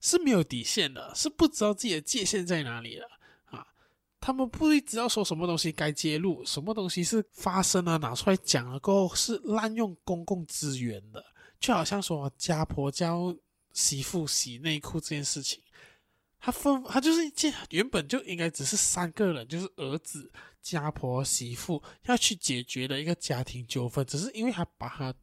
[0.00, 3.04] 是没有底线的，是不知道自己的界限在哪里的
[3.46, 3.66] 啊。
[4.20, 11.20] 他们不会知道说什么东西该揭露，什么东西是发生了拿出来讲了过后是滥用公共资源的，
[11.58, 13.36] 就好像说家婆教
[13.72, 15.60] 媳妇洗内裤这件事情。
[16.38, 20.30] 他分，他就是一件原本就应该只是三个人，就是儿子、
[20.64, 25.14] 家婆、媳妇要去解决的一个家庭纠纷，只是因为他把它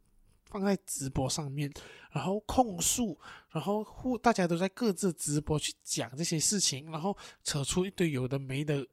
[0.45, 1.73] 放在直播上面，
[2.11, 8.87] 然后控诉，然后互大家都在各自直播去讲这些事情，然后扯出一堆有的没的，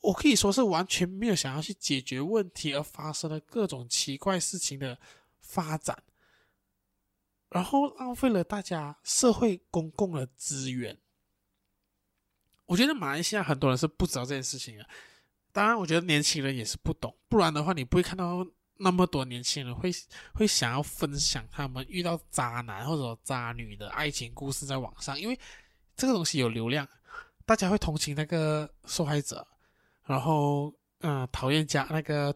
[0.00, 4.98] 我可以说是完全没有想要去解决问题而发生了各种奇怪事情的
[5.40, 6.04] 发展。
[7.48, 10.98] 然后浪费了大家社会公共的资源。
[12.66, 14.86] 我觉得马来西亚很多人是不知道这件事情的。
[15.52, 17.14] 当然，我觉得年轻人也是不懂。
[17.28, 18.46] 不然的话，你不会看到
[18.78, 19.90] 那么多年轻人会
[20.34, 25.38] 会想要分享他们遇到渣男或者渣女的爱情故事在网上，因为
[25.96, 26.88] 这个东西有流量，
[27.46, 29.46] 大家会同情那个受害者，
[30.04, 32.34] 然后嗯，讨厌加那个。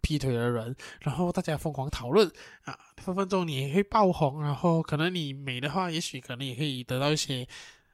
[0.00, 2.26] 劈腿的人，然后大家疯狂讨论
[2.62, 7.46] 啊，分分钟你会爆红，然后可能你美的话，也许可能也可以得到一些，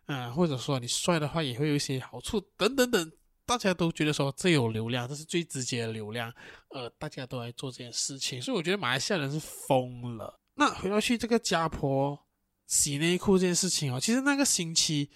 [0.07, 3.13] 嗯，或者说你帅的话，也会有一些好处，等等等，
[3.47, 6.33] 大家都觉得说这有流量，这是最直接的流量，
[6.71, 10.41] 呃，大家都来做这件事情，所以我觉得马来西亚人是疯了。
[10.55, 12.27] 那回到去这个家婆
[12.67, 15.11] 洗内裤这件事情哦，其实那个星期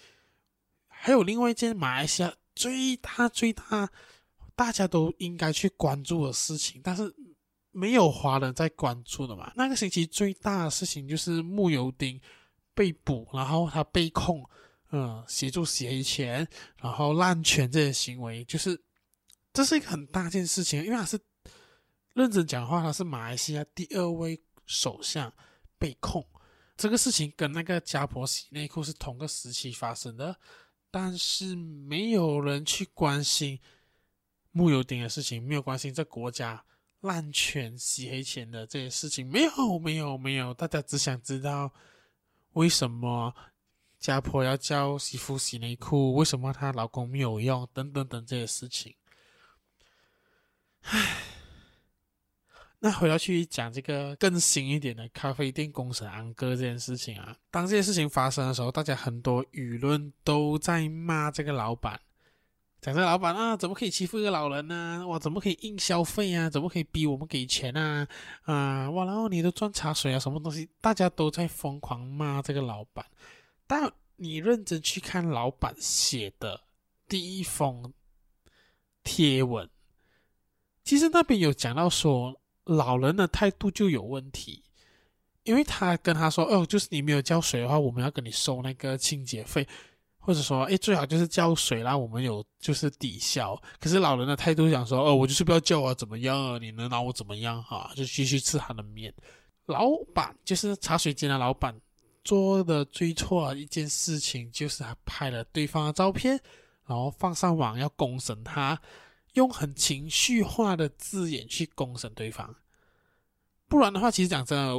[0.87, 3.89] 还有另外一件马来西亚最大最大。
[4.55, 7.15] 大家都应该去关注的事情，但是
[7.71, 9.49] 没有华人在关注的嘛。
[9.55, 12.19] 那个星期最大的事情就是木油丁
[12.73, 14.43] 被捕，然后他被控，
[14.91, 16.47] 嗯，协助洗黑钱，
[16.81, 18.81] 然后滥权这些行为，就是
[19.53, 21.19] 这是一个很大件事情，因为他是
[22.13, 25.31] 认真讲话，他是马来西亚第二位首相
[25.77, 26.25] 被控，
[26.75, 30.35] 这个事情跟那个家婆洗内裤是同个时期发生的，
[30.89, 33.59] 但是没有人去关心。
[34.51, 36.65] 慕尤丁的事情没有关心，这国家
[37.01, 41.71] 滥权洗黑钱的这些事情没有没有没有，大家只想知道
[42.53, 43.31] 为什么
[43.99, 48.95] 家婆要教媳妇洗内裤，为什么她老公没有用，等等等这些事情。
[50.83, 51.17] 唉，
[52.79, 61.99] 那回到去讲这个更新一点的咖啡店公审安哥这件事情啊，当这件事情发生的时候，大家很多舆论都在骂这个老板。
[62.81, 65.05] 讲这个老板啊，怎么可以欺负一个老人呢？
[65.05, 66.49] 哇，怎么可以硬消费啊？
[66.49, 68.07] 怎么可以逼我们给钱啊？
[68.43, 70.69] 啊，哇，然后你都赚茶水啊，什么东西？
[70.79, 73.05] 大家都在疯狂骂这个老板。
[73.69, 76.59] 但你认真去看老板写的
[77.07, 77.93] 第一封
[79.03, 79.69] 贴文，
[80.83, 84.63] 其实那边有讲到说，老人的态度就有问题，
[85.43, 89.67] 因为他跟他说，哦，就是你没有交水的话，我们要跟你收那个清洁费。
[90.21, 93.59] 或者说，哎，最好就是交水啦，我们有就是抵消。
[93.79, 96.57] 可是老人的态度想说，哦，我就是不要叫我怎么样啊？
[96.57, 97.91] 你能拿我怎么样哈？
[97.95, 99.13] 就继续吃他的面。
[99.65, 101.73] 老板就是茶水间的老板
[102.29, 106.39] 做的最错的一件事情，就是他拍了对方的照片，
[106.85, 108.79] 然后放上网要公审他，
[109.33, 112.55] 用很情绪化的字眼去公审对方。
[113.67, 114.77] 不然的话，其实讲真的，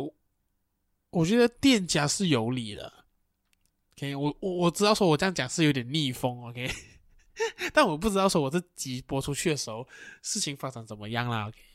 [1.11, 2.93] 我觉得店家是有理的。
[3.97, 6.71] OK，我我我知道说我这样讲是有点逆风，OK，
[7.75, 9.85] 但我不知道说我这集播出去的时候
[10.23, 11.49] 事情发展怎么样啦。
[11.49, 11.70] OK。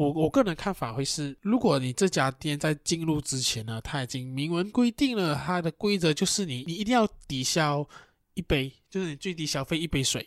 [0.00, 7.86] 我我个人看法会是，如果你这家店在进入之前呢，他已经明文规定了它的规则，就是你你一定要抵消
[8.32, 10.26] 一杯，就是你最低消费一杯水，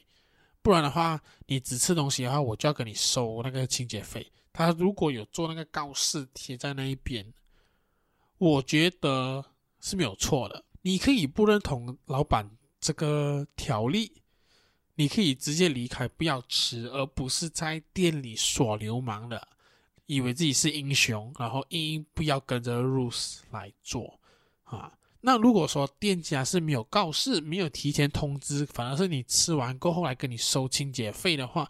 [0.62, 4.32] 不然的话，你只吃东西的话，我就要跟你收那个清洁费。
[4.52, 7.34] 他如果有做那个告示贴在那一边，
[8.38, 9.44] 我觉得
[9.82, 10.64] 是没有错的。
[10.84, 12.48] 你可以不认同老板
[12.80, 14.22] 这个条例。
[14.96, 19.48] 你可以直接离开，不要吃，而不是在店里耍流氓的，
[20.06, 24.20] 以为自己是英雄，然后硬硬不要跟着 rules 来做
[24.64, 24.92] 啊。
[25.22, 31.70] 那如果说店家是没有告示、没有提前通知，反而是你吃完过后来跟你收清洁费的话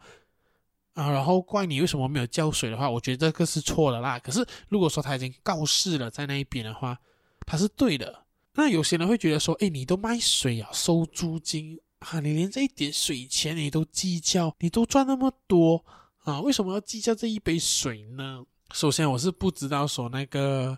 [0.93, 4.17] 啊，然后怪你为什么没有交水的话，我觉得这个是错的啦。
[4.19, 6.97] 可是如果说他已经告示了在那一边的话，
[7.45, 8.25] 他是对的。
[8.55, 11.79] 那有些人会觉得说，哎，你都卖水啊，收租金。
[11.99, 12.19] 啊！
[12.19, 15.85] 你连这一点水钱你都计较，你都赚那么多
[16.23, 16.41] 啊？
[16.41, 18.43] 为什么要计较这一杯水呢？
[18.73, 20.77] 首先，我是不知道说那个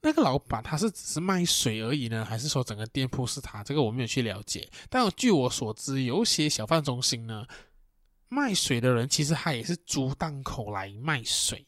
[0.00, 3.62] 那个老板他是只是卖水而已呢，还是说整个店铺是他？
[3.62, 4.68] 这个我没有去了解。
[4.90, 7.46] 但据我所知，有些小贩中心呢，
[8.28, 11.66] 卖水的人其实他也是租档口来卖水，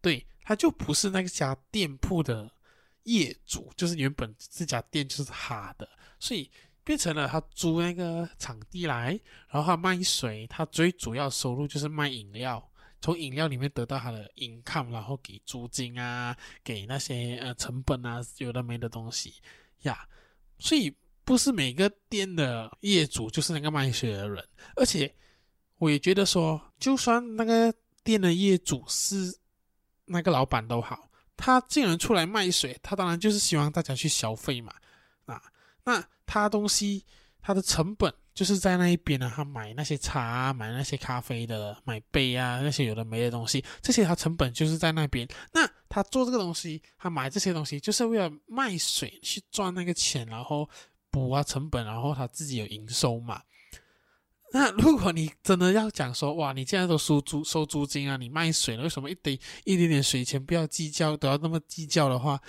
[0.00, 2.50] 对，他就不是那家店铺的
[3.04, 5.88] 业主，就是原本这家店就是他的，
[6.18, 6.50] 所以。
[6.84, 9.18] 变成了他租那个场地来，
[9.48, 12.60] 然后他卖水，他最主要收入就是卖饮料，
[13.00, 19.34] 从饮料里面得到他的 income，然后给租金啊，给那些呃成本啊，有的没的东西
[19.82, 20.04] 呀。
[20.58, 20.92] 所以
[21.24, 25.14] 不是每个店的业主就是那个卖水的人，而且
[25.78, 29.38] 我也觉得说，就算那个店的业主是
[30.06, 34.74] 那个老板都好，他既然出来卖水，他当然就是希望大家去消费嘛，
[35.26, 35.40] 啊，
[35.84, 36.04] 那。
[36.32, 37.04] 他东西，
[37.42, 39.30] 他的成本就是在那一边呢。
[39.36, 45.28] 他买那些茶啊，买那些咖啡的，买杯啊，那些有的没的东西，这些他成本就是在那边。
[45.52, 50.66] 那他做这个东西，他买这些东西，就是为了卖水去赚那个钱，然后
[51.10, 53.42] 补啊成本，然后他自己有营收嘛。
[54.54, 62.40] 那如果你真的要讲说，哇，你现在都收租收租金啊，你卖水了，为什么一点一点点水钱不要计较，都要那么计较的话？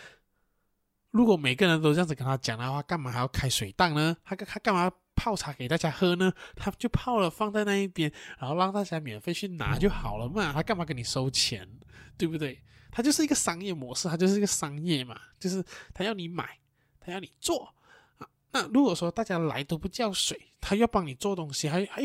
[1.14, 4.18] 如果每个人都这样子跟他讲的话，干嘛还要开水档呢？
[4.26, 6.34] 他他干嘛泡茶给大家喝呢？
[6.56, 10.52] 他就泡了放在那一边，然后让大家免费去拿就好了嘛。
[10.52, 11.70] 他干嘛给你收钱？
[12.18, 12.60] 对不对？
[12.92, 16.58] 他就是一个商业模式，他就是一个商业嘛，就是他要你买，
[17.00, 17.72] 他要你做
[18.18, 18.28] 啊。
[18.52, 22.02] 那如果说大家来都不叫水，他要帮你做东西，还还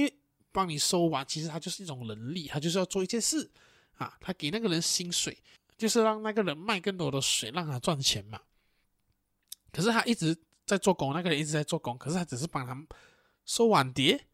[0.52, 3.50] 帮你收完，其实他就是一种能力，他就是要做一件事
[3.96, 4.14] 啊。
[4.20, 5.42] 他给那个人薪水，
[5.78, 8.38] 就是让那个人卖更多的水，让他赚钱嘛。
[9.78, 10.36] 可是他一直
[10.66, 12.76] 在做工，那个人一直在做工，可是他只是帮他
[13.44, 14.26] 收碗碟，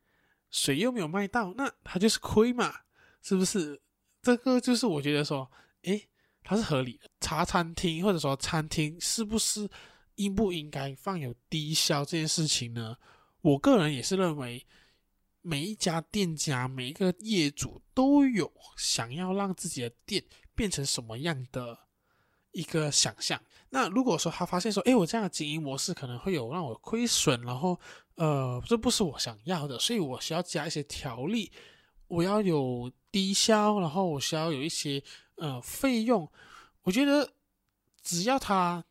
[0.50, 2.74] 水又没有卖到，那他就是亏嘛，
[3.20, 3.78] 是不是？
[4.22, 5.52] 这个就是我觉得说，
[5.83, 6.09] 诶，
[6.42, 7.11] 他是合理的。
[7.20, 9.68] 茶餐厅或者说餐厅，是不是
[10.14, 12.96] 应不应该放有低消这件事情呢？
[13.42, 14.66] 我个人也是认为，
[15.42, 21.80] 每一家店家、每一个业主都有想要让自己的店变成什么样的
[22.54, 23.38] 一个想象。
[23.70, 27.78] 那如果说他发现说，诶，我这样的经营模式可能会有让我亏损，然后，
[28.14, 31.50] 呃，这不是我想要的，所以我需要加一些条例，
[32.06, 35.02] 我要有低消，然后我需要有一些
[35.36, 36.30] 呃费用。
[36.84, 37.32] 我觉得
[38.02, 38.84] 只要他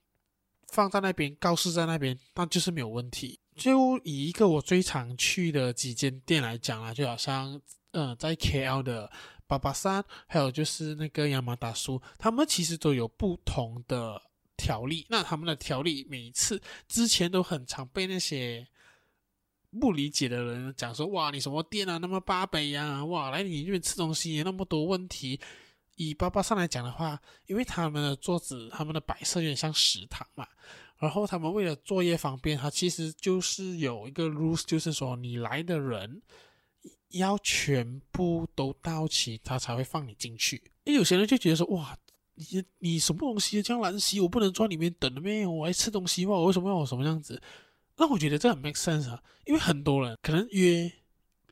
[0.68, 3.40] 放在那边，告示在那边，那就是没有问题。
[3.56, 9.10] 就以一个我最常去的几间店来讲啊，就好像，呃，在 KL 的
[9.48, 14.22] 八八三，还有就是那个亚麻达苏，他们其实都有不同的。
[14.56, 18.66] 条例，那他们的条例每一次之前都很常被那些
[19.82, 25.38] 不理解的人讲说，哇，你什么店啊，那么八百呀，哇，来你这边吃东西也那么多问题。
[25.96, 30.48] 以八八上来讲的话，因为他们的桌子、他们的摆设有点像食堂嘛，
[31.00, 36.22] 然后他们为了作业方便，他其实就是有一个 rules，就是说你来的人
[37.10, 40.64] 要全部都到齐，他才会放你进去。
[40.86, 41.98] 诶，有些人就觉得说，哇。
[42.36, 44.20] 你你什么东西这样难洗？
[44.20, 45.46] 我不能坐里面等了咩？
[45.46, 46.32] 我还吃东西吗？
[46.32, 47.40] 我为什么要我什么样子？
[47.96, 50.92] 那我觉得这很 make sense 啊，因为很多人可能约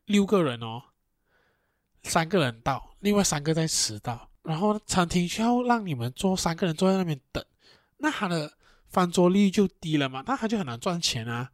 [0.05, 0.82] 六个人哦，
[2.01, 7.45] 三个人到，另外三个在迟到，然后餐厅需要让你们坐三个人坐在那边等，
[7.97, 8.51] 那他的
[8.89, 11.51] 翻桌率就低了嘛，那他就很难赚钱啊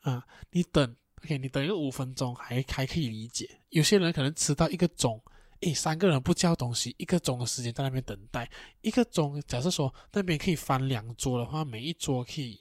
[0.00, 0.26] 啊！
[0.50, 3.48] 你等 OK，你等一个五分钟还还可以理解。
[3.70, 5.18] 有些人可能迟到一个钟，
[5.60, 8.48] 诶，三个人不叫东西，一个钟的时间在那边等待，
[8.82, 12.60] 一个钟，假设说那边可以翻两桌的话，每一桌可以，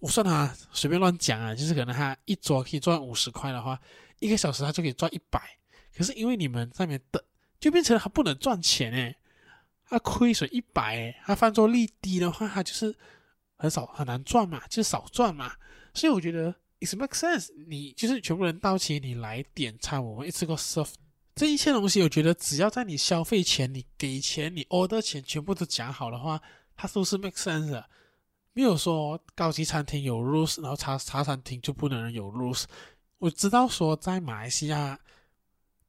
[0.00, 3.80] 我算他随便乱讲啊，就是可能他一桌可以赚五十块的话，
[4.18, 5.40] 一个小时他就可以赚一百。
[5.96, 7.22] 可是因为你们在那边等，
[7.60, 9.16] 就变成他不能赚钱诶，
[9.88, 12.92] 他亏损一百诶，他翻桌率低的话，他就是
[13.56, 15.54] 很少很难赚嘛，就是少赚嘛。
[15.94, 20.92] 所以我觉得 it makes sense，你就是全部人到齐，你来点餐，我们一次过 serve
[21.34, 22.02] 这一切东西。
[22.02, 26.40] 我觉得只要在你消费前，你给钱，你 order 钱，全部都讲好的话，
[26.76, 27.88] 它都是 make sense 的。
[28.52, 32.64] 没有说高级餐厅有 rules，然后茶茶餐厅就不能有 rules。
[33.18, 34.98] 我知道说在马来西亚，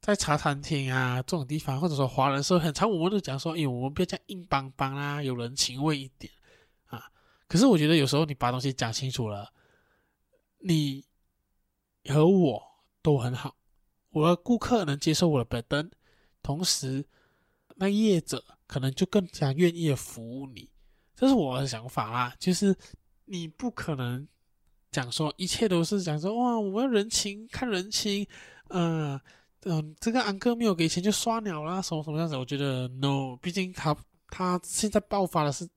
[0.00, 6.30] 在茶餐厅啊这种地方，或者说华人社会很常，我们都讲说，哎，我们不要这样硬邦邦啦，有人情味一点
[6.88, 7.10] 啊。
[7.46, 9.50] 可是我觉得有时候你把东西讲清楚了。
[10.58, 11.04] 你
[12.08, 12.62] 和我
[13.02, 13.56] 都很好，
[14.10, 15.90] 我的顾客能接受我的摆灯，
[16.42, 17.04] 同时
[17.76, 20.68] 那业者可能就更加愿意服务你，
[21.14, 22.34] 这是我的想法啦。
[22.38, 22.76] 就是
[23.24, 24.26] 你不可能
[24.90, 28.26] 讲说一切都是讲说哇，我要人情看人情，
[28.70, 29.20] 嗯、
[29.62, 32.36] 嗯，这个安哥没有给钱就刷鸟啦，什么什么样子？
[32.36, 33.96] 我觉得 no，毕竟他
[34.28, 35.68] 他现在爆发的是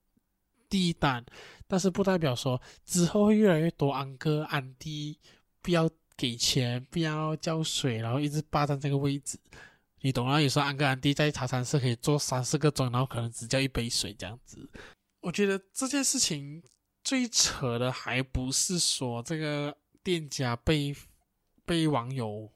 [0.70, 1.24] 第一单。
[1.72, 5.18] 但是不代表说之后会越来越多安哥安弟
[5.62, 9.40] 不要给钱，不要交水，然后一直霸占这个位置，
[10.02, 10.42] 你懂啊？
[10.42, 14.70] 有时候安哥安弟在茶餐室可以坐三四个钟，然后可能只叫一杯水这样子。
[15.22, 16.62] 我觉得这件事情
[17.06, 20.94] 最扯的还不是说这个店家被
[21.66, 22.52] 被网友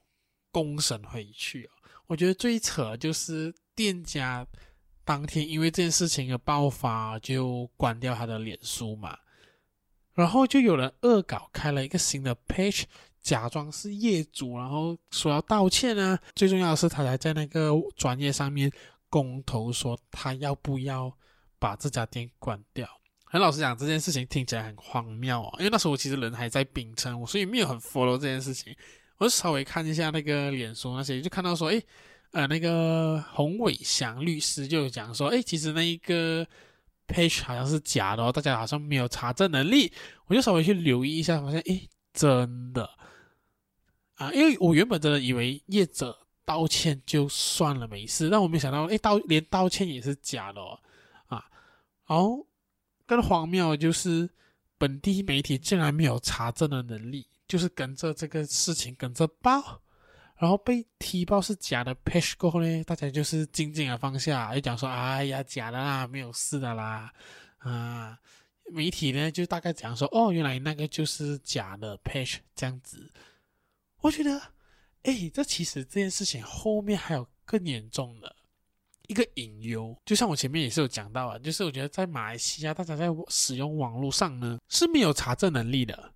[0.52, 1.72] 公审回去啊，
[2.06, 4.46] 我觉得最扯就是店家。
[5.06, 9.16] 当天因为这件事情的爆发，就关掉他的脸书嘛，
[10.14, 12.82] 然后就有人恶搞开了一个新的 page，
[13.22, 16.18] 假装是业主，然后说要道歉啊。
[16.34, 18.68] 最重要的是，他还在那个专业上面
[19.08, 21.16] 公投说他要不要
[21.60, 22.88] 把这家店关掉。
[23.26, 28.74] 很老实讲，这件事情听起来很荒谬啊，因为那时候我其实人还在槟城，我所以没有很 follow 这件事情，
[29.18, 31.80] 我就稍微看一下那个脸书那些，就看到说，诶。
[32.36, 36.46] 呃，那个洪伟祥律师就讲说，哎，其实那一个
[37.08, 39.90] page 好像是假的哦，大家好像没有查证能力。
[40.26, 42.90] 我就稍微去留意一下，发现，哎，真的
[44.16, 46.14] 啊，因为我原本真的以为业者
[46.44, 50.78] 道歉就算了，没事，但我没想到，哎，道连道歉也是假的哦，
[51.28, 51.42] 啊，
[52.06, 52.46] 然后
[53.06, 54.28] 更荒谬就是
[54.76, 59.80] 本地媒体竟然没有查证的能力，就是跟着这个事情跟着报。
[60.38, 67.10] 然后被踢爆是假的，patch 过后呢，大家就是静静的放下，就讲说：“哎呀，假的啦，没有事的啦。”
[67.58, 68.18] 啊，
[68.70, 73.10] 媒体呢就大概讲说：“哦，原来那个就是假的 patch，这样子。”
[74.02, 74.40] 我觉得，
[75.04, 78.36] 哎，这其实这件事情后面还有更严重的
[79.08, 86.12] 一个隐忧，就像我前面也是有讲到啊，就是我觉得在马来西亚，大家在使用网络上呢是没有查证能力的。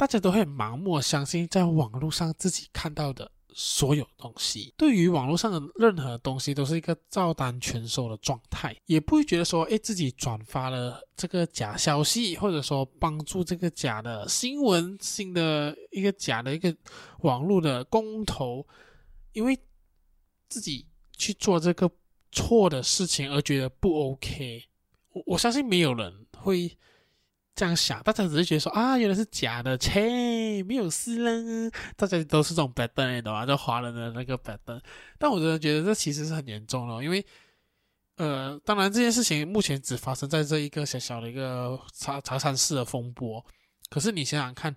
[0.00, 16.74] 大家都会盲目相信在网络上自己看到的所有东西，对于网络上的任何东西都是一个照单全收的状态，也不会觉得说，哎，自己转发了这个假消息，或者说帮助这个假的新闻性的一个假的一个
[17.18, 18.66] 网络的公投，
[19.34, 19.58] 因为
[20.48, 20.86] 自己
[21.18, 21.90] 去做这个
[22.32, 24.64] 错的事情而觉得不 OK。
[25.12, 26.74] 我我相信没有人会。
[27.60, 31.70] 这样想，大家只是觉得说啊，原来是假的，切，没有事了。
[31.94, 33.44] 大家都是这种 bad 的，懂吗？
[33.44, 34.80] 就华人的那个 bad。
[35.18, 37.22] 但我真的觉得这其实是很严重了，因为，
[38.16, 43.44] 呃，当然这件事情目前只发生在这一个小小的一个茶茶餐室的风波。
[43.90, 44.74] 可是你想想看，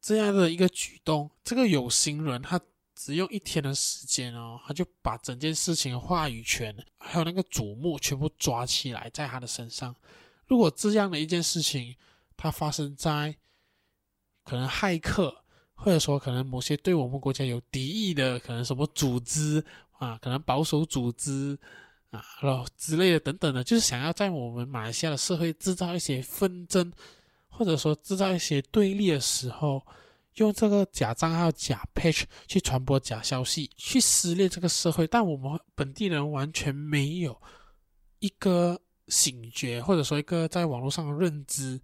[0.00, 2.60] 这样的一个举动，这个有心人他
[2.96, 9.94] 只用一天的时间哦，他就把整件事情的话语权还有那个瞩目全部抓起来在他的身上。
[10.50, 11.94] 如果这样的一件事情，
[12.36, 13.36] 它发生在
[14.42, 15.44] 可能骇客，
[15.74, 21.56] 或者说可能某些对我们国家有敌意的，可能什么组织啊，可能保守组织
[22.10, 26.92] 啊，然后之类的等等的，就是想要在我们马来西亚的社会制造一些纷争，
[27.48, 29.80] 或者说制造一些对立的时候，
[30.34, 37.40] 用这个假账号、假 page 去传播假消息，去撕裂这个社会，但我们本地人完全没有
[38.18, 38.80] 一个。
[39.10, 41.78] 醒觉，或者说一个在网络上的认知，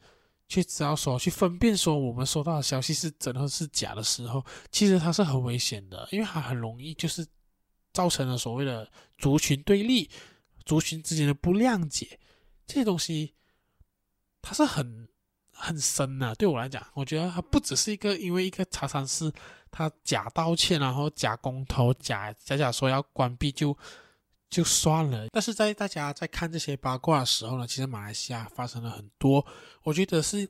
[0.48, 7.26] 去知道说去分辨说我们收到的消息是真的是假的时候，其实它是很危险的，因为它很容易就是
[7.92, 10.08] 造成了所谓的族群对立、
[10.64, 12.18] 族群之间的不谅解，
[12.66, 13.34] 这些东西
[14.40, 15.08] 它是很
[15.50, 19.32] 很深的、对我来讲，我觉得它不只是一个因为一个茶餐室
[19.70, 23.76] 他假道歉，然后假公投，假假假说要关闭就
[24.48, 25.26] 就算了。
[25.32, 29.46] 但是在大家在看这些八卦的时候呢，其实马来西亚发生了很多，
[29.82, 30.48] 我觉得是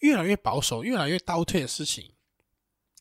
[0.00, 2.12] 越来越保守、越来越倒退的事情。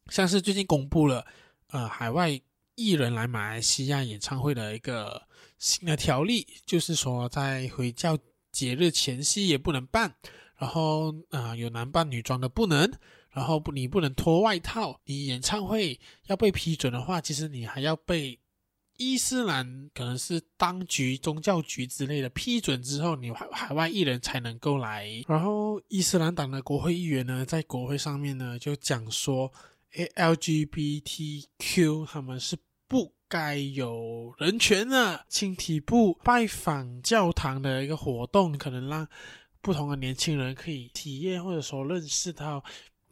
[0.10, 1.26] 像是最近公布了，
[1.68, 2.30] 呃，海外
[2.76, 8.18] 艺人来马来西亚演唱会的一个新的条例，就是说在回教
[8.52, 10.14] 节日前夕也不能办，
[10.58, 12.92] 然后啊、呃，有男扮女装的不能，
[13.32, 18.40] 然后不你不能脱外套，你演唱会要被批准的话，其实你还要被
[19.12, 25.08] 伊斯兰可能是当局宗教局之类的批准之后，你海海外艺人才能够来。
[25.28, 29.52] 然后伊斯兰党的国会议员呢，在国会上面呢就讲说。
[30.16, 35.24] LGBTQ 他们是不该有人权的。
[35.30, 39.08] 青体部拜访教堂的一个活动，可能让
[39.62, 42.64] 不同的年轻人可以体验或者说认识到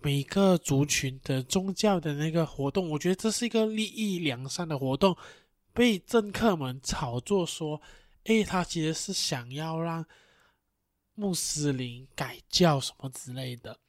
[0.01, 2.89] 每个族群的宗教的那个活动。
[2.89, 5.15] 我觉得这是一个利益良善的活动，
[5.73, 7.81] 被政客们炒作说，
[8.25, 10.05] 诶，他其实是想要让
[11.13, 13.79] 穆斯林改教什么之类的，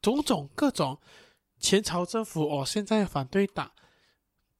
[0.00, 1.00] 种种各种。
[1.60, 3.72] 前朝政府哦，现在反对党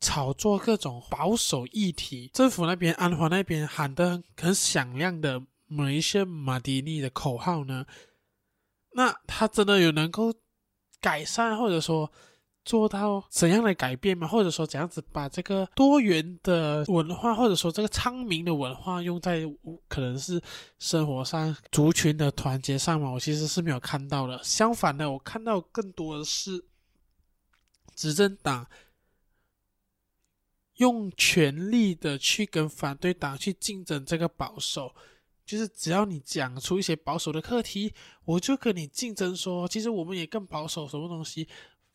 [0.01, 7.87] 炒作各种保守议题，政府那边安华那边喊得很响亮的“马来西亚马蒂尼”的口号呢，
[8.95, 10.35] 那他真的有能够
[11.01, 12.11] 改善或者说
[12.69, 14.29] 做到怎样的改变吗？
[14.29, 19.43] 或者说怎样子把这个多元的文化或者说这个昌明的文化用在
[19.89, 20.41] 可能是
[20.79, 23.11] 生活上族群的团结上吗？
[23.11, 24.39] 我其实是没有看到的。
[24.45, 26.67] 相反的，我看到更多的是。
[27.97, 28.65] 执政党
[30.77, 34.95] 用全力的去跟反对党去竞争这个保守，
[35.45, 37.93] 就是只要你讲出一些保守的课题，
[38.25, 41.49] 我就跟你竞争说，其实我们也更保守什么东西，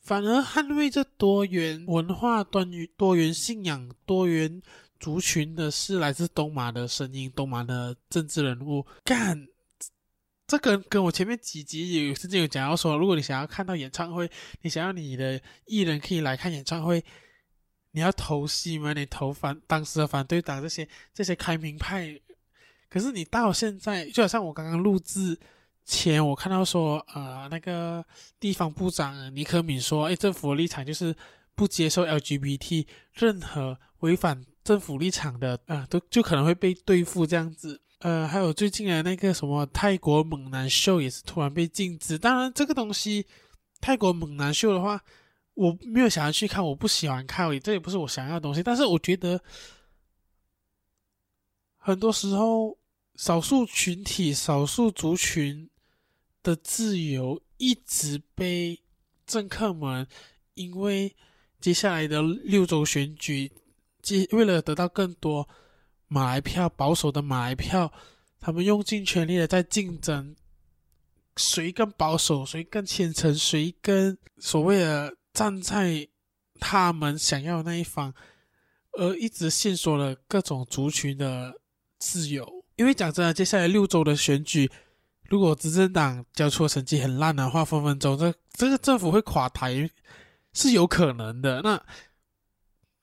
[0.03, 4.61] 反而捍卫这多元文化、多元多元信仰、多元
[4.99, 9.47] 族群的是来自东马的声音，东马的政治人物干。
[10.45, 14.29] 这个跟我前面几集有曾经有讲到说，如果你想要看到演唱会，
[14.61, 17.03] 你想要你的艺人可以来看演唱会，
[17.91, 18.91] 你要投戏吗？
[18.91, 22.19] 你投反当时的反对党这些这些开明派，
[22.89, 25.39] 可是你到现在，就好像我刚刚录制
[25.85, 28.03] 前，我看到说，呃，那个
[28.39, 31.15] 地方部长尼克敏说，哎，政府立场就是
[31.55, 37.81] 不接受 LGBT，任何违反政府立场的，啊、都就可能会被对付这样子。
[37.99, 42.17] 呃，还有最近的那个什么泰国猛男秀也是突然被禁止。
[42.17, 43.25] 当然，这个东西
[43.79, 45.01] 泰国猛男秀的话，
[45.53, 48.61] 我没有想要去看，我不喜欢看，这也不是我想要的东西。
[48.61, 49.39] 但是我觉得，
[51.77, 52.77] 很多时候
[53.15, 55.69] 少数群体、少数族群
[56.43, 58.79] 的自由一直被
[59.25, 60.05] 政客们
[60.53, 61.15] 因为
[61.59, 63.51] 接下来的六周选举，
[64.01, 65.49] 即为了得到更多。
[66.09, 67.91] 马来票，保守的马来票，
[68.39, 70.35] 他们用尽全力的在竞争，
[71.37, 76.07] 谁更保守，谁更虔诚，谁更所谓的站在
[76.59, 78.13] 他们想要的那一方，
[78.91, 81.59] 而一直限缩了各种族群的
[81.97, 82.63] 自由。
[82.75, 84.69] 因为讲真的，接下来六周的选举，
[85.33, 89.89] 如果执政党交出的成绩很烂的话，分分钟这这个政府会垮台，
[90.53, 91.61] 是有可能的。
[91.63, 91.83] 那。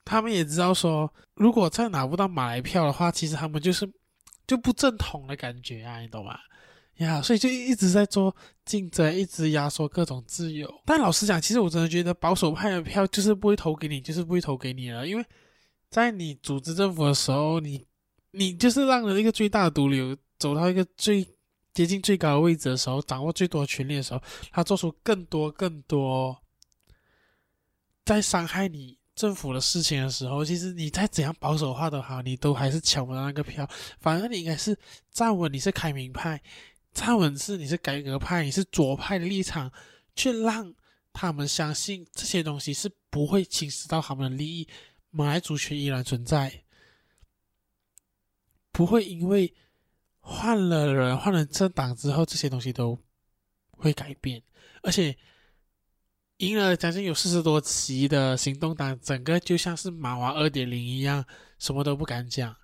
[0.03, 3.89] 他们也知道说，如果再拿不到马来票的话，其实他们就是
[4.45, 6.37] 就不正统的感觉啊，你懂吗？
[6.97, 10.69] 呀，所以就一直在做竞争，一直压缩各种自由。
[10.85, 15.25] 但老实讲，其实我真的觉得保守派的票就是不会投给你，就是不会投给你了，因为
[15.91, 17.87] 在你组织政府的时候，你
[18.33, 21.25] 你就是让了一个最大的毒瘤走到一个最
[21.73, 26.43] 接近最高的位置的时候，掌握最多权力的时候，他做出更多更多
[28.05, 28.99] 在伤害你。
[29.17, 33.69] 政府的事情的时候，其实你再怎样保守化的好，你都还是抢不到那个票。
[33.99, 34.75] 反而你应该是
[35.11, 36.41] 站稳，你是开明派，
[36.95, 39.71] 站稳是你是改革派，你是左派的立场，
[40.17, 40.73] 去让
[41.13, 44.67] 他们相信这些东西是不会侵蚀到他们的利益。
[45.11, 46.65] 马来族群依然存在，
[48.73, 49.53] 不会因为
[50.21, 52.99] 换了人、换了政党之后，这些东西都
[53.71, 54.43] 会改变，
[54.83, 55.17] 而且。
[56.41, 61.23] 赢了将近有四十多席的行动党，整个就像是马华二点零一样，
[61.59, 62.57] 什么都不敢讲。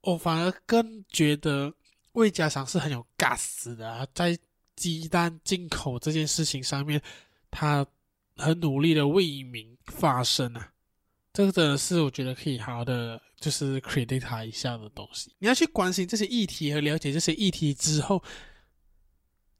[0.00, 1.74] 我反而更觉得
[2.12, 4.38] 魏家祥是很有 gas 的，在
[4.74, 6.98] 鸡蛋进口这件事情上面，
[7.50, 7.86] 他
[8.36, 10.72] 很努力的为民发声啊。
[11.34, 15.30] 这个真的是我觉得可以好好的就是 credit 他一下的东西。
[15.38, 18.22] 你要去关心这些议题和了解这些议题之后。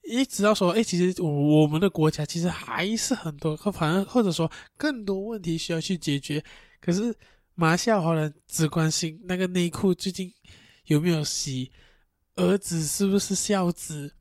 [0.07, 6.45] 一直到说，哎，其实我我们的国家其实还是很多，反正或者说更多问题需要去解决。
[6.78, 7.16] 可是
[7.55, 10.30] 马来西亚华人只关心那个内裤最近
[10.89, 11.72] 有没有洗，
[12.37, 14.12] 儿子是不是孝子，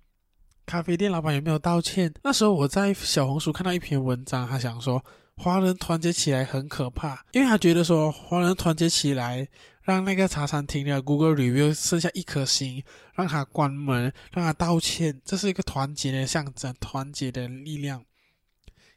[0.66, 2.14] 咖啡店老板有没有道歉。
[2.24, 5.03] 那时候我在小红书看到一篇文章，他想说
[5.36, 9.48] 华人团结起来很可怕，因为他觉得说华人团结起来。
[9.84, 12.82] 让那个茶餐厅的 Google Review 剩下一颗星，
[13.16, 18.06] 让他关门，让他道歉，这是一个团结的象征，团结的力量。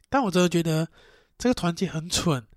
[0.07, 0.87] 但我真的觉得
[1.37, 2.47] 这个团结很蠢。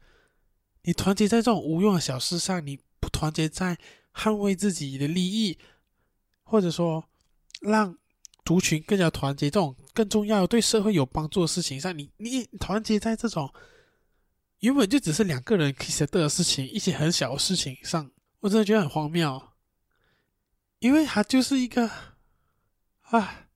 [0.82, 3.76] 你团结在这种无用的小事上，你不团结在
[4.14, 5.58] 捍卫自己的利益，
[6.44, 7.02] 或者说
[7.60, 7.98] 让
[8.44, 13.52] 族群更加团结这种更重要、对社会有帮助的事情上，你你团结在这种
[14.60, 18.10] 原本就只是两个人可以 settle 的事情，一些很小的事情上。
[18.40, 19.42] 我真的觉得很荒谬，
[20.78, 21.90] 因为他就是一个，
[23.00, 23.48] 啊，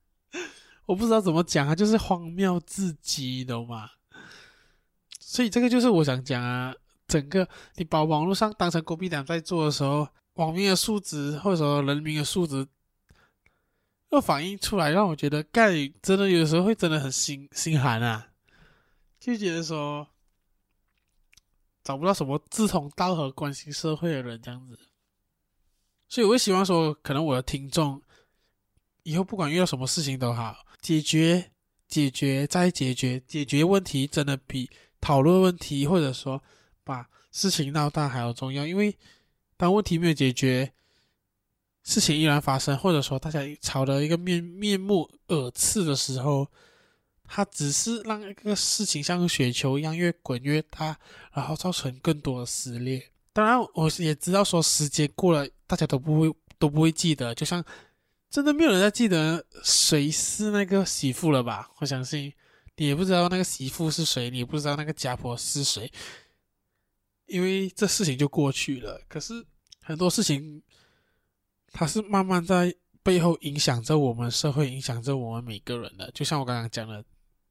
[0.85, 3.89] 我不知道怎么讲，他就是荒谬至极，懂吗？
[5.19, 6.73] 所以这个就是我想讲啊，
[7.07, 12.67] 整个你把网络上当成国民党在做的时候，网民的素质或者说人民的素质，
[14.11, 18.29] 又反映出来，让我觉得干真的有时候会真的很心心寒啊，
[19.19, 20.07] 就觉得说。
[21.85, 24.77] 找不到什么志同道合、关心社会的人这样子，
[26.09, 28.01] 所以我会希望说，可能我的听众
[29.03, 31.51] 以后不管遇到什么事情都好，解决、
[31.87, 34.67] 解决再解决，解决问题真的比
[34.99, 36.41] 讨论问题或者说
[36.83, 38.65] 把事情闹大还要重要。
[38.65, 38.97] 因为
[39.55, 40.73] 当问题没有解决，
[41.83, 46.47] 事情依然发生，或者说大家吵得一个面面目耳赤的时候。
[47.27, 50.97] 它只是让一个事情像个雪球一样越滚越大，
[51.33, 53.11] 然后造成更多的撕裂。
[53.33, 57.35] 当然，我也知道说时间过了，大家都不会都不会记得。
[57.35, 57.61] 就像
[58.29, 61.69] 真的没有人在记得谁是那个媳妇了吧？
[61.79, 62.31] 我相信
[62.77, 65.91] 你也不知道那个媳妇是谁，你也不知道那个家婆是谁，
[67.25, 69.01] 因为这事情就过去了。
[69.09, 69.45] 可是
[69.81, 70.61] 很多事情，
[71.73, 72.73] 它是慢慢在
[73.03, 76.09] 背后影响着我们社会，影响着我们每个人的。
[76.11, 77.03] 就像我刚刚讲的。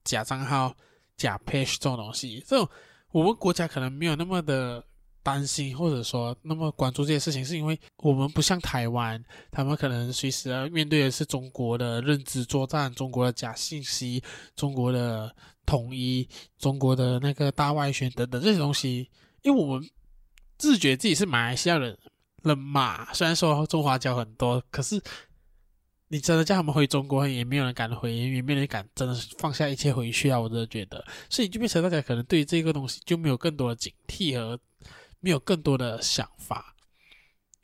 [0.05, 0.75] 假账号、
[1.17, 2.69] 假 page 这种东西，这种
[3.11, 4.85] 我们国家可能没有那么的
[5.23, 14.23] 担心，或者说那么关注这些事情，是因为我们不像台湾，他们可能随时要面对的是中国的认知作战、中国的假信息、
[14.55, 15.35] 中国的
[15.65, 16.29] 统一、
[16.59, 19.09] 中国的那个大外宣等等这些东西。
[19.43, 19.91] 因为我们
[20.59, 21.97] 自觉自己是马来西亚人
[22.43, 25.03] 人嘛，虽然说中华胶很多，可是。
[26.15, 30.39] 你真的叫他们回中国，也没有人敢回，也没有人敢真的放下一切回去啊！
[30.39, 34.57] 我真的觉得，所以就变成大家可能对这个东西就没有更多的警惕和
[35.19, 36.77] 没有更多的想法，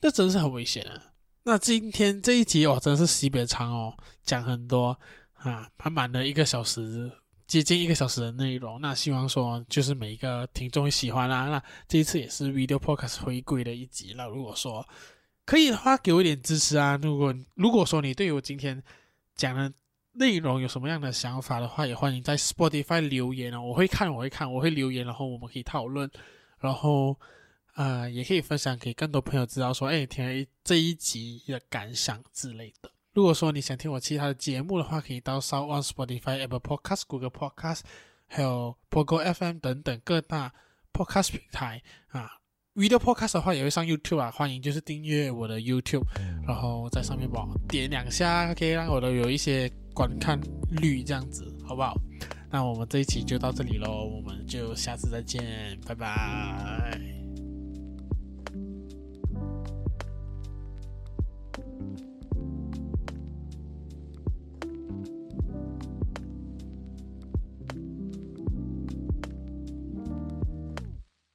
[0.00, 1.12] 这真的是很危险啊！
[1.44, 4.98] 那今天这一集哦，真的是特别长哦，讲很多
[5.34, 7.08] 啊，满满的一个小时，
[7.46, 8.80] 接近一个小时的内容。
[8.80, 11.48] 那希望说就是每一个听众喜欢啦。
[11.48, 14.12] 那这一次也是 Video Podcast 回归的一集。
[14.16, 14.84] 那如果说，
[15.50, 16.96] 可以的话，给我一点支持啊！
[17.02, 18.80] 如果如果说你对我今天
[19.34, 19.72] 讲的
[20.12, 26.08] 内容有什么样的想法的话，也欢迎在 Spotify 留言哦，我会看，我会看，我会留言，然后我们可以讨论，
[26.60, 27.18] 然后
[27.74, 32.88] 呃，也可以分享给更多朋友知道说，哎，听了这一集的感想之类的。
[33.12, 37.80] 如果说你想听我其他的节目的话，可以到 SoundOn Spotify、Apple Podcast、Google Podcast，
[38.28, 40.54] 还有 Pogo FM 等等各大
[40.92, 42.39] Podcast 平台啊。
[42.76, 46.04] Video Podcast 的话也会上 YouTube 啊，欢迎就是订阅我的 YouTube，
[46.46, 50.40] 然后在上面帮我点两下，可以让我的有一些观看
[50.80, 51.96] 率这样子，好不好？
[52.48, 57.29] 那我们这一期就到这里喽，我们就下次再见，拜拜。